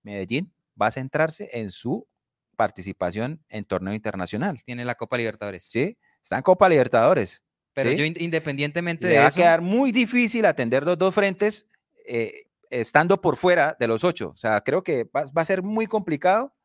Medellín 0.03 0.51
va 0.79 0.87
a 0.87 0.91
centrarse 0.91 1.49
en 1.53 1.71
su 1.71 2.07
participación 2.55 3.43
en 3.49 3.63
torneo 3.65 3.93
internacional, 3.93 4.61
Tiene 4.65 4.83
la 4.85 4.95
Copa 4.95 5.17
Libertadores. 5.17 5.63
¿sí? 5.65 5.97
Está 6.23 6.37
en 6.37 6.41
Copa 6.43 6.67
Libertadores. 6.67 7.41
Pero 7.73 7.91
¿sí? 7.91 7.95
yo 7.97 8.03
in- 8.05 8.15
independientemente 8.19 9.05
Le 9.05 9.13
de 9.13 9.19
va 9.19 9.25
a 9.25 9.27
eso, 9.27 9.37
quedar 9.37 9.61
muy 9.61 9.91
difícil 9.91 10.45
atender 10.45 10.83
los 10.83 10.97
dos 10.97 11.13
frentes 11.13 11.67
eh, 12.07 12.47
estando 12.71 13.21
por 13.21 13.37
fuera 13.37 13.77
de 13.79 13.87
los 13.87 14.03
ocho. 14.03 14.31
O 14.33 14.37
sea, 14.37 14.61
creo 14.61 14.83
que 14.83 15.03
va, 15.03 15.25
va 15.37 15.41
a 15.43 15.45
ser 15.45 15.61
muy 15.61 15.85
complicado 15.85 16.55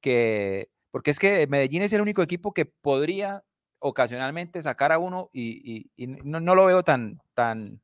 que, 0.00 0.70
porque 0.90 1.10
es 1.10 1.18
que 1.18 1.46
Medellín 1.46 1.82
es 1.82 1.92
el 1.92 2.00
único 2.00 2.22
equipo 2.22 2.52
que 2.52 2.66
podría 2.66 3.42
ocasionalmente 3.78 4.62
sacar 4.62 4.92
a 4.92 4.98
uno 4.98 5.30
y, 5.32 5.62
y- 5.64 5.90
y 5.96 6.06
no, 6.06 6.40
no 6.40 6.54
lo 6.54 6.66
veo 6.66 6.82
tan, 6.82 7.20
tan, 7.34 7.80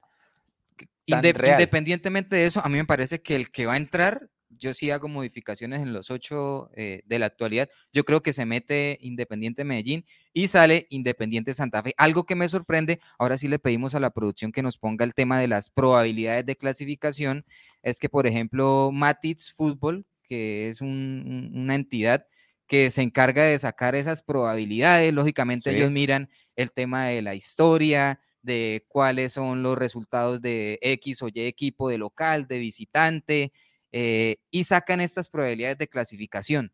tan 1.06 1.20
inde- 1.22 1.32
real. 1.32 1.60
independientemente 1.60 2.36
de 2.36 2.46
eso, 2.46 2.60
a 2.64 2.68
mí 2.68 2.76
me 2.76 2.84
parece 2.84 3.22
que 3.22 3.36
el 3.36 3.50
que 3.50 3.66
va 3.66 3.74
a 3.74 3.78
entrar, 3.78 4.28
yo 4.50 4.72
sí 4.74 4.90
hago 4.90 5.08
modificaciones 5.08 5.80
en 5.82 5.92
los 5.92 6.10
ocho 6.10 6.70
eh, 6.76 7.02
de 7.04 7.18
la 7.18 7.26
actualidad. 7.26 7.68
Yo 7.92 8.04
creo 8.04 8.22
que 8.22 8.32
se 8.32 8.46
mete 8.46 8.96
Independiente 9.02 9.64
Medellín 9.64 10.04
y 10.32 10.46
sale 10.46 10.86
Independiente 10.90 11.52
Santa 11.52 11.82
Fe. 11.82 11.94
Algo 11.98 12.24
que 12.24 12.36
me 12.36 12.48
sorprende, 12.48 13.00
ahora 13.18 13.36
sí 13.38 13.48
le 13.48 13.58
pedimos 13.58 13.94
a 13.94 14.00
la 14.00 14.10
producción 14.10 14.52
que 14.52 14.62
nos 14.62 14.78
ponga 14.78 15.04
el 15.04 15.14
tema 15.14 15.38
de 15.40 15.48
las 15.48 15.68
probabilidades 15.70 16.46
de 16.46 16.56
clasificación, 16.56 17.44
es 17.82 17.98
que, 17.98 18.08
por 18.08 18.26
ejemplo, 18.26 18.90
Matitz 18.92 19.52
Fútbol, 19.52 20.06
que 20.22 20.68
es 20.70 20.80
un- 20.80 21.50
una 21.54 21.74
entidad 21.74 22.26
que 22.66 22.90
se 22.90 23.02
encarga 23.02 23.44
de 23.44 23.58
sacar 23.58 23.94
esas 23.94 24.22
probabilidades, 24.22 25.12
lógicamente 25.12 25.70
Sí. 25.70 25.76
ellos 25.76 25.90
miran 25.90 26.28
el 26.56 26.70
tema 26.72 27.06
de 27.06 27.22
la 27.22 27.34
historia, 27.34 28.20
de 28.42 28.84
cuáles 28.88 29.32
son 29.32 29.62
los 29.62 29.76
resultados 29.76 30.40
de 30.40 30.78
X 30.80 31.22
o 31.22 31.28
Y 31.28 31.40
equipo 31.40 31.88
de 31.88 31.98
local, 31.98 32.46
de 32.46 32.58
visitante, 32.58 33.52
eh, 33.92 34.36
y 34.50 34.64
sacan 34.64 35.00
estas 35.00 35.28
probabilidades 35.28 35.78
de 35.78 35.88
clasificación. 35.88 36.72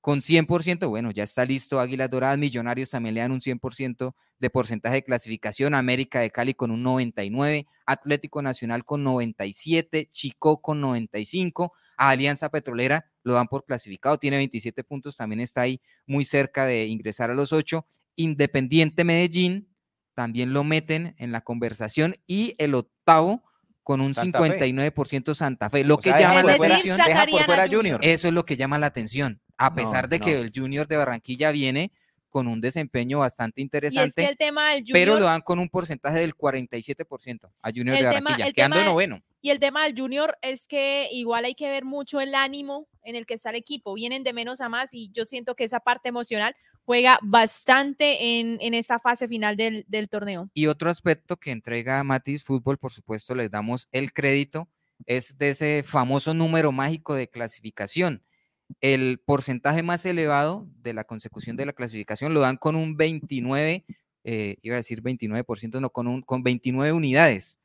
Con 0.00 0.20
100%, 0.20 0.90
bueno, 0.90 1.10
ya 1.10 1.22
está 1.24 1.46
listo 1.46 1.80
Águilas 1.80 2.10
Doradas, 2.10 2.36
Millonarios 2.36 2.90
también 2.90 3.14
le 3.14 3.22
dan 3.22 3.32
un 3.32 3.40
100% 3.40 4.14
de 4.38 4.50
porcentaje 4.50 4.96
de 4.96 5.04
clasificación, 5.04 5.74
América 5.74 6.20
de 6.20 6.30
Cali 6.30 6.52
con 6.52 6.70
un 6.70 6.82
99, 6.82 7.66
Atlético 7.86 8.42
Nacional 8.42 8.84
con 8.84 9.02
97, 9.02 10.08
Chico 10.10 10.60
con 10.60 10.82
95, 10.82 11.72
a 11.96 12.10
Alianza 12.10 12.50
Petrolera 12.50 13.06
lo 13.24 13.32
dan 13.34 13.48
por 13.48 13.64
clasificado, 13.64 14.18
tiene 14.18 14.36
27 14.36 14.84
puntos, 14.84 15.16
también 15.16 15.40
está 15.40 15.62
ahí 15.62 15.80
muy 16.06 16.24
cerca 16.24 16.66
de 16.66 16.86
ingresar 16.86 17.30
a 17.30 17.34
los 17.34 17.52
8, 17.52 17.84
Independiente 18.16 19.02
Medellín 19.02 19.68
también 20.14 20.52
lo 20.52 20.62
meten 20.62 21.16
en 21.18 21.32
la 21.32 21.40
conversación 21.40 22.14
y 22.28 22.54
el 22.58 22.74
octavo 22.76 23.42
con 23.82 24.00
un 24.00 24.14
Santa 24.14 24.38
Fe. 24.40 24.58
59% 24.60 25.34
Santa 25.34 25.68
Fe, 25.68 25.82
lo 25.84 25.94
O 25.94 25.98
que 25.98 26.10
sea, 26.10 26.20
llama 26.20 26.40
Es 26.40 26.44
la 26.46 26.52
atención. 26.66 26.98
Junior. 27.00 27.68
Junior. 27.70 28.00
Eso 28.04 28.28
es 28.28 28.34
lo 28.34 28.44
que 28.44 28.56
llama 28.56 28.78
la 28.78 28.86
atención, 28.86 29.40
a 29.58 29.70
No, 29.70 29.76
pesar 29.76 30.08
de 30.08 30.20
que 30.20 30.34
no. 30.34 30.40
el 30.42 30.52
Junior 30.54 30.86
de 30.86 30.96
Barranquilla 30.96 31.50
viene 31.50 31.90
con 32.30 32.46
un 32.48 32.60
desempeño 32.60 33.18
bastante 33.20 33.60
Y 33.60 33.62
es 33.62 33.66
interesante, 33.66 34.22
que 34.22 34.28
el 34.28 34.36
tema 34.36 34.70
del 34.70 34.80
Junior, 34.82 34.94
pero 34.94 35.18
lo 35.18 35.26
dan 35.26 35.40
con 35.40 35.58
un 35.58 35.68
porcentaje 35.68 36.18
del 36.20 36.34
47% 36.34 37.50
a 37.62 37.70
Junior 37.70 37.96
de 37.96 38.02
tema- 38.02 38.10
Barranquilla, 38.20 38.46
el 38.48 38.54
quedando 38.54 38.76
tema- 38.78 38.90
noveno. 38.90 39.22
Y 39.44 39.50
el 39.50 39.60
tema 39.60 39.84
del 39.84 39.94
Junior 39.94 40.38
es 40.40 40.66
que 40.66 41.06
igual 41.12 41.44
hay 41.44 41.54
que 41.54 41.68
ver 41.68 41.84
mucho 41.84 42.18
el 42.18 42.34
ánimo 42.34 42.88
en 43.02 43.14
el 43.14 43.26
que 43.26 43.34
está 43.34 43.50
el 43.50 43.56
equipo. 43.56 43.92
Vienen 43.92 44.24
de 44.24 44.32
menos 44.32 44.62
a 44.62 44.70
más 44.70 44.94
y 44.94 45.10
yo 45.12 45.26
siento 45.26 45.54
que 45.54 45.64
esa 45.64 45.80
parte 45.80 46.08
emocional 46.08 46.56
juega 46.86 47.18
bastante 47.20 48.40
en, 48.40 48.56
en 48.62 48.72
esta 48.72 48.98
fase 48.98 49.28
final 49.28 49.58
del, 49.58 49.84
del 49.86 50.08
torneo. 50.08 50.48
Y 50.54 50.64
otro 50.64 50.88
aspecto 50.88 51.36
que 51.36 51.50
entrega 51.50 52.02
Matiz 52.04 52.42
Fútbol, 52.42 52.78
por 52.78 52.90
supuesto, 52.90 53.34
les 53.34 53.50
damos 53.50 53.86
el 53.92 54.14
crédito, 54.14 54.66
es 55.04 55.36
de 55.36 55.50
ese 55.50 55.82
famoso 55.82 56.32
número 56.32 56.72
mágico 56.72 57.12
de 57.12 57.28
clasificación. 57.28 58.22
El 58.80 59.20
porcentaje 59.26 59.82
más 59.82 60.06
elevado 60.06 60.66
de 60.78 60.94
la 60.94 61.04
consecución 61.04 61.58
de 61.58 61.66
la 61.66 61.74
clasificación 61.74 62.32
lo 62.32 62.40
dan 62.40 62.56
con 62.56 62.76
un 62.76 62.96
29, 62.96 63.84
eh, 64.24 64.56
iba 64.62 64.76
a 64.76 64.78
decir 64.78 65.02
29%, 65.02 65.82
no, 65.82 65.90
con, 65.90 66.06
un, 66.06 66.22
con 66.22 66.42
29 66.42 66.92
unidades 66.92 67.58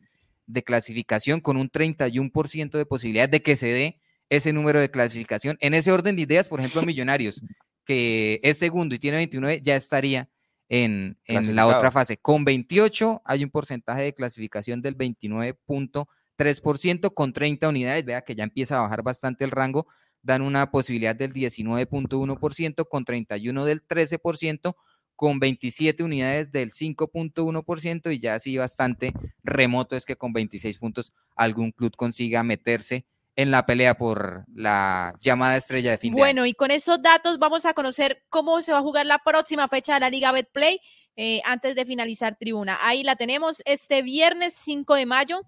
de 0.50 0.64
clasificación, 0.64 1.40
con 1.42 1.58
un 1.58 1.70
31% 1.70 2.72
de 2.72 2.86
posibilidad 2.86 3.28
de 3.30 3.42
que 3.42 3.56
se 3.56 3.68
dé 3.68 4.02
ese 4.30 4.52
número 4.52 4.80
de 4.80 4.90
clasificación. 4.90 5.58
En 5.60 5.76
ese 5.76 5.92
orden 5.92 6.16
de 6.16 6.24
ideas, 6.24 6.48
por 6.48 6.60
ejemplo, 6.60 6.82
Millonarios, 6.82 7.42
que 7.86 8.40
es 8.44 8.58
segundo 8.58 8.96
y 8.96 9.00
tiene 9.00 9.18
29, 9.18 9.62
ya 9.64 9.76
estaría 9.76 10.28
en, 10.68 11.20
en 11.26 11.56
la 11.56 11.68
otra 11.68 11.92
fase. 11.92 12.18
Con 12.18 12.46
28 12.46 13.22
hay 13.26 13.44
un 13.44 13.52
porcentaje 13.52 14.02
de 14.04 14.14
clasificación 14.14 14.82
del 14.82 14.98
29.3%, 14.98 17.14
con 17.14 17.34
30 17.34 17.70
unidades, 17.70 18.06
vea 18.06 18.22
que 18.22 18.36
ya 18.36 18.44
empieza 18.44 18.78
a 18.78 18.82
bajar 18.82 19.04
bastante 19.04 19.44
el 19.44 19.52
rango, 19.52 19.88
dan 20.22 20.42
una 20.42 20.72
posibilidad 20.72 21.16
del 21.16 21.34
19.1%, 21.34 22.88
con 22.88 23.06
31 23.06 23.66
del 23.66 23.86
13%, 23.86 24.76
con 25.20 25.38
27 25.38 26.02
unidades 26.02 26.50
del 26.50 26.72
5.1% 26.72 28.14
y 28.14 28.20
ya 28.20 28.36
así 28.36 28.56
bastante 28.56 29.12
remoto 29.44 29.98
es 29.98 30.06
que 30.06 30.16
con 30.16 30.32
26 30.32 30.78
puntos 30.78 31.12
algún 31.36 31.74
club 31.74 31.94
consiga 31.98 32.42
meterse 32.42 33.06
en 33.36 33.52
la 33.52 33.66
pelea 33.66 33.98
por 33.98 34.46
la 34.56 35.14
llamada 35.20 35.58
estrella 35.58 35.92
de 35.92 35.98
fin 35.98 36.14
de 36.14 36.22
año. 36.22 36.24
Bueno, 36.24 36.46
y 36.46 36.54
con 36.54 36.72
esos 36.72 37.02
datos 37.02 37.38
vamos 37.38 37.66
a 37.66 37.74
conocer 37.74 38.24
cómo 38.30 38.62
se 38.62 38.72
va 38.72 38.78
a 38.78 38.82
jugar 38.82 39.08
la 39.08 39.20
próxima 39.20 39.68
fecha 39.68 39.96
de 39.96 40.00
la 40.00 40.10
Liga 40.10 40.32
Betplay 40.32 40.80
eh, 41.18 41.42
antes 41.44 41.76
de 41.76 41.86
finalizar 41.86 42.38
tribuna. 42.38 42.78
Ahí 42.80 43.04
la 43.04 43.18
tenemos 43.18 43.62
este 43.66 44.02
viernes 44.04 44.54
5 44.58 44.96
de 44.96 45.06
mayo 45.06 45.42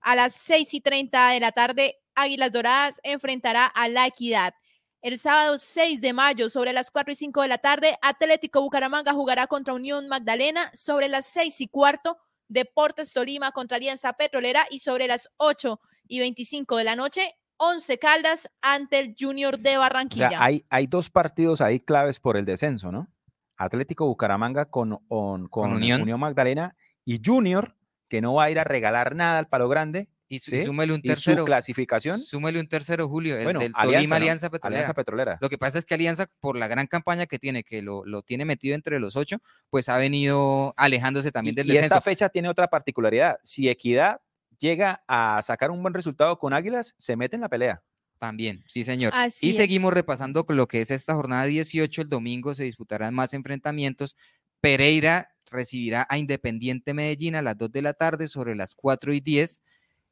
a 0.00 0.16
las 0.16 0.32
6 0.32 0.72
y 0.72 0.80
30 0.80 1.32
de 1.32 1.40
la 1.40 1.52
tarde. 1.52 1.96
Águilas 2.14 2.52
Doradas 2.52 3.00
enfrentará 3.02 3.66
a 3.66 3.86
La 3.88 4.06
Equidad. 4.06 4.54
El 5.02 5.18
sábado 5.18 5.56
6 5.56 6.00
de 6.02 6.12
mayo, 6.12 6.50
sobre 6.50 6.72
las 6.74 6.90
4 6.90 7.12
y 7.12 7.16
5 7.16 7.42
de 7.42 7.48
la 7.48 7.58
tarde, 7.58 7.96
Atlético 8.02 8.60
Bucaramanga 8.60 9.12
jugará 9.14 9.46
contra 9.46 9.72
Unión 9.72 10.08
Magdalena. 10.08 10.70
Sobre 10.74 11.08
las 11.08 11.24
6 11.26 11.60
y 11.62 11.68
cuarto, 11.68 12.18
Deportes 12.48 13.12
Tolima 13.14 13.52
contra 13.52 13.78
Alianza 13.78 14.12
Petrolera. 14.12 14.66
Y 14.70 14.80
sobre 14.80 15.06
las 15.06 15.30
8 15.38 15.80
y 16.06 16.18
25 16.20 16.76
de 16.76 16.84
la 16.84 16.96
noche, 16.96 17.34
11 17.56 17.98
Caldas 17.98 18.50
ante 18.60 18.98
el 18.98 19.14
Junior 19.18 19.58
de 19.58 19.78
O 19.78 19.80
Barranquilla. 19.80 20.28
sea, 20.30 20.44
hay, 20.44 20.64
hay 20.68 20.86
dos 20.86 21.08
partidos 21.08 21.60
ahí 21.62 21.80
claves 21.80 22.20
por 22.20 22.36
el 22.36 22.44
descenso, 22.44 22.92
¿no? 22.92 23.08
Atlético 23.56 24.06
Bucaramanga 24.06 24.66
con, 24.66 24.98
on- 25.08 25.48
con 25.48 25.72
Unión. 25.72 26.02
Unión. 26.02 26.20
Magdalena 26.20 26.76
y 27.06 27.20
Junior, 27.24 27.74
que 28.08 28.20
no 28.20 28.34
va 28.34 28.44
a 28.44 28.50
ir 28.50 28.58
a 28.58 28.64
regalar 28.64 29.14
nada 29.14 29.38
al 29.38 29.48
palo 29.48 29.68
grande, 29.68 30.08
Y, 30.32 30.38
su- 30.38 30.52
¿sí? 30.52 30.64
súmele 30.64 30.92
un 30.94 31.00
Y 31.02 31.08
su 31.08 31.14
tercero. 31.14 31.44
clasificación, 31.44 32.20
Súmele 32.20 32.60
un 32.60 32.68
tercero, 32.68 33.08
Julio, 33.08 33.36
el 33.36 33.42
bueno, 33.42 33.58
del 33.60 33.72
Alianza, 33.74 33.96
Tolima 33.98 34.08
¿no? 34.18 34.22
Alianza 34.22 34.50
Petrolera. 34.50 34.78
Alianza 34.78 34.94
Petrolera. 34.94 35.38
Lo 35.40 35.48
que 35.50 35.58
pasa 35.58 35.78
es 35.78 35.84
que 35.84 35.94
Alianza, 35.94 36.26
por 36.38 36.56
la 36.56 36.68
gran 36.68 36.86
campaña 36.86 37.26
que 37.26 37.38
tiene, 37.40 37.64
que 37.64 37.82
lo, 37.82 38.04
lo 38.04 38.22
tiene 38.22 38.44
metido 38.44 38.74
entre 38.76 39.00
los 39.00 39.16
ocho, 39.16 39.38
pues 39.70 39.88
ha 39.88 39.98
venido 39.98 40.72
alejándose 40.76 41.32
también 41.32 41.54
Y, 41.54 41.56
del 41.56 41.66
y 41.66 41.72
descenso. 41.72 41.96
esta 41.96 42.00
fecha 42.00 42.28
tiene 42.28 42.48
otra 42.48 42.68
particularidad. 42.68 43.38
Si 43.42 43.68
Equidad 43.68 44.20
llega 44.60 45.02
a 45.08 45.42
sacar 45.44 45.70
un 45.72 45.82
buen 45.82 45.94
resultado 45.94 46.38
con 46.38 46.52
Águilas, 46.52 46.94
se 46.98 47.16
mete 47.16 47.34
en 47.34 47.42
la 47.42 47.48
pelea. 47.48 47.82
También, 48.20 48.62
sí, 48.68 48.84
señor. 48.84 49.12
Así 49.16 49.48
y 49.48 49.50
es. 49.50 49.56
seguimos 49.56 49.92
repasando 49.92 50.46
con 50.46 50.56
lo 50.56 50.68
que 50.68 50.80
es 50.82 50.90
esta 50.92 51.14
jornada 51.14 51.46
18. 51.46 52.02
El 52.02 52.08
domingo 52.08 52.54
se 52.54 52.62
disputarán 52.64 53.14
más 53.14 53.34
enfrentamientos. 53.34 54.14
Pereira 54.60 55.30
recibirá 55.50 56.06
a 56.08 56.18
Independiente 56.18 56.94
Medellín 56.94 57.34
a 57.34 57.42
las 57.42 57.56
2 57.56 57.72
de 57.72 57.82
la 57.82 57.94
tarde 57.94 58.28
sobre 58.28 58.54
las 58.54 58.74
4 58.74 59.12
y 59.14 59.20
10. 59.20 59.62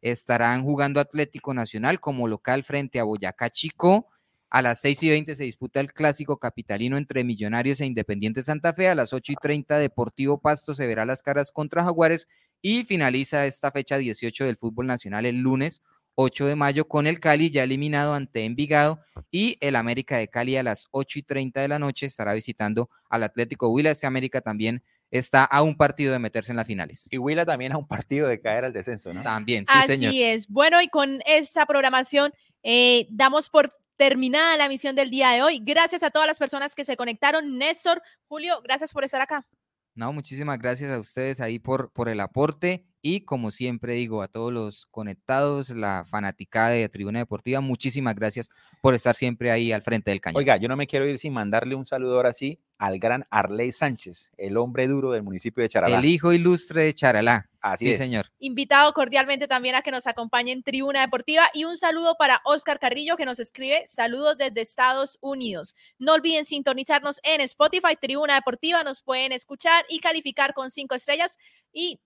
Estarán 0.00 0.62
jugando 0.62 1.00
Atlético 1.00 1.54
Nacional 1.54 2.00
como 2.00 2.28
local 2.28 2.64
frente 2.64 3.00
a 3.00 3.04
Boyacá 3.04 3.50
Chico. 3.50 4.08
A 4.50 4.62
las 4.62 4.80
6 4.80 5.02
y 5.02 5.10
20 5.10 5.36
se 5.36 5.44
disputa 5.44 5.80
el 5.80 5.92
clásico 5.92 6.38
capitalino 6.38 6.96
entre 6.96 7.24
Millonarios 7.24 7.80
e 7.80 7.86
Independiente 7.86 8.42
Santa 8.42 8.72
Fe. 8.72 8.88
A 8.88 8.94
las 8.94 9.12
8 9.12 9.32
y 9.32 9.36
30 9.36 9.78
Deportivo 9.78 10.40
Pasto 10.40 10.74
se 10.74 10.86
verá 10.86 11.04
las 11.04 11.22
caras 11.22 11.52
contra 11.52 11.84
Jaguares. 11.84 12.28
Y 12.62 12.84
finaliza 12.84 13.46
esta 13.46 13.70
fecha 13.70 13.98
18 13.98 14.44
del 14.44 14.56
fútbol 14.56 14.86
nacional 14.86 15.26
el 15.26 15.38
lunes 15.38 15.82
8 16.20 16.46
de 16.46 16.56
mayo 16.56 16.88
con 16.88 17.06
el 17.06 17.20
Cali 17.20 17.48
ya 17.48 17.62
eliminado 17.62 18.12
ante 18.12 18.44
Envigado 18.44 18.98
y 19.30 19.56
el 19.60 19.76
América 19.76 20.16
de 20.16 20.26
Cali 20.26 20.56
a 20.56 20.64
las 20.64 20.88
8 20.90 21.20
y 21.20 21.22
30 21.22 21.60
de 21.60 21.68
la 21.68 21.78
noche 21.78 22.06
estará 22.06 22.34
visitando 22.34 22.90
al 23.08 23.22
Atlético 23.22 23.68
Huila. 23.68 23.92
Este 23.92 24.08
América 24.08 24.40
también 24.40 24.82
está 25.10 25.44
a 25.44 25.62
un 25.62 25.76
partido 25.76 26.12
de 26.12 26.18
meterse 26.18 26.52
en 26.52 26.56
las 26.56 26.66
finales. 26.66 27.08
Y 27.10 27.18
Huila 27.18 27.46
también 27.46 27.72
a 27.72 27.78
un 27.78 27.86
partido 27.86 28.28
de 28.28 28.40
caer 28.40 28.64
al 28.64 28.72
descenso, 28.72 29.12
¿no? 29.12 29.22
También, 29.22 29.64
sí, 29.66 29.72
Así 29.76 29.86
señor. 29.86 30.12
es. 30.14 30.48
Bueno, 30.48 30.80
y 30.80 30.88
con 30.88 31.20
esta 31.26 31.66
programación 31.66 32.32
eh, 32.62 33.06
damos 33.10 33.48
por 33.48 33.72
terminada 33.96 34.56
la 34.56 34.68
misión 34.68 34.94
del 34.94 35.10
día 35.10 35.30
de 35.30 35.42
hoy. 35.42 35.60
Gracias 35.62 36.02
a 36.02 36.10
todas 36.10 36.28
las 36.28 36.38
personas 36.38 36.74
que 36.74 36.84
se 36.84 36.96
conectaron. 36.96 37.58
Néstor, 37.58 38.02
Julio, 38.28 38.60
gracias 38.62 38.92
por 38.92 39.04
estar 39.04 39.20
acá. 39.20 39.46
No, 39.94 40.12
muchísimas 40.12 40.58
gracias 40.58 40.90
a 40.92 40.98
ustedes 40.98 41.40
ahí 41.40 41.58
por, 41.58 41.92
por 41.92 42.08
el 42.08 42.20
aporte 42.20 42.84
y 43.08 43.22
como 43.22 43.50
siempre 43.50 43.94
digo 43.94 44.20
a 44.20 44.28
todos 44.28 44.52
los 44.52 44.84
conectados, 44.84 45.70
la 45.70 46.04
fanaticada 46.04 46.70
de 46.70 46.88
Tribuna 46.90 47.20
Deportiva, 47.20 47.62
muchísimas 47.62 48.14
gracias 48.14 48.50
por 48.82 48.94
estar 48.94 49.16
siempre 49.16 49.50
ahí 49.50 49.72
al 49.72 49.80
frente 49.80 50.10
del 50.10 50.20
cañón. 50.20 50.38
Oiga, 50.38 50.58
yo 50.58 50.68
no 50.68 50.76
me 50.76 50.86
quiero 50.86 51.06
ir 51.06 51.16
sin 51.16 51.32
mandarle 51.32 51.74
un 51.74 51.86
saludo 51.86 52.16
ahora 52.16 52.34
sí 52.34 52.60
al 52.76 52.98
gran 52.98 53.26
Arley 53.30 53.72
Sánchez, 53.72 54.30
el 54.36 54.56
hombre 54.56 54.86
duro 54.86 55.10
del 55.10 55.22
municipio 55.22 55.62
de 55.62 55.68
Charalá. 55.68 55.98
el 55.98 56.04
hijo 56.04 56.32
ilustre 56.32 56.82
de 56.82 56.94
Charalá. 56.94 57.50
Así 57.60 57.86
sí, 57.86 57.90
es. 57.90 57.98
señor. 57.98 58.26
Invitado 58.38 58.92
cordialmente 58.92 59.48
también 59.48 59.74
a 59.74 59.82
que 59.82 59.90
nos 59.90 60.06
acompañe 60.06 60.52
en 60.52 60.62
Tribuna 60.62 61.00
Deportiva 61.00 61.42
y 61.52 61.64
un 61.64 61.76
saludo 61.76 62.14
para 62.16 62.40
Oscar 62.44 62.78
Carrillo 62.78 63.16
que 63.16 63.24
nos 63.24 63.40
escribe 63.40 63.84
saludos 63.86 64.38
desde 64.38 64.60
Estados 64.60 65.18
Unidos. 65.20 65.74
No 65.98 66.14
olviden 66.14 66.44
sintonizarnos 66.44 67.20
en 67.24 67.40
Spotify, 67.40 67.96
Tribuna 68.00 68.36
Deportiva, 68.36 68.84
nos 68.84 69.02
pueden 69.02 69.32
escuchar 69.32 69.84
y 69.88 69.98
calificar 69.98 70.54
con 70.54 70.70
cinco 70.70 70.94
estrellas 70.94 71.36
y 71.72 72.00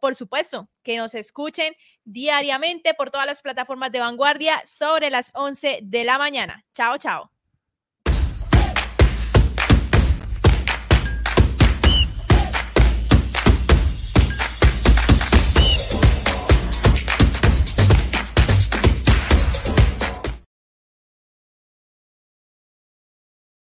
por 0.00 0.14
supuesto 0.14 0.68
que 0.82 0.96
nos 0.96 1.14
escuchen 1.14 1.74
diariamente 2.04 2.94
por 2.94 3.10
todas 3.10 3.26
las 3.26 3.42
plataformas 3.42 3.92
de 3.92 4.00
vanguardia 4.00 4.62
sobre 4.64 5.10
las 5.10 5.30
11 5.34 5.80
de 5.82 6.04
la 6.04 6.18
mañana. 6.18 6.64
Chao, 6.74 6.98
chao. 6.98 7.37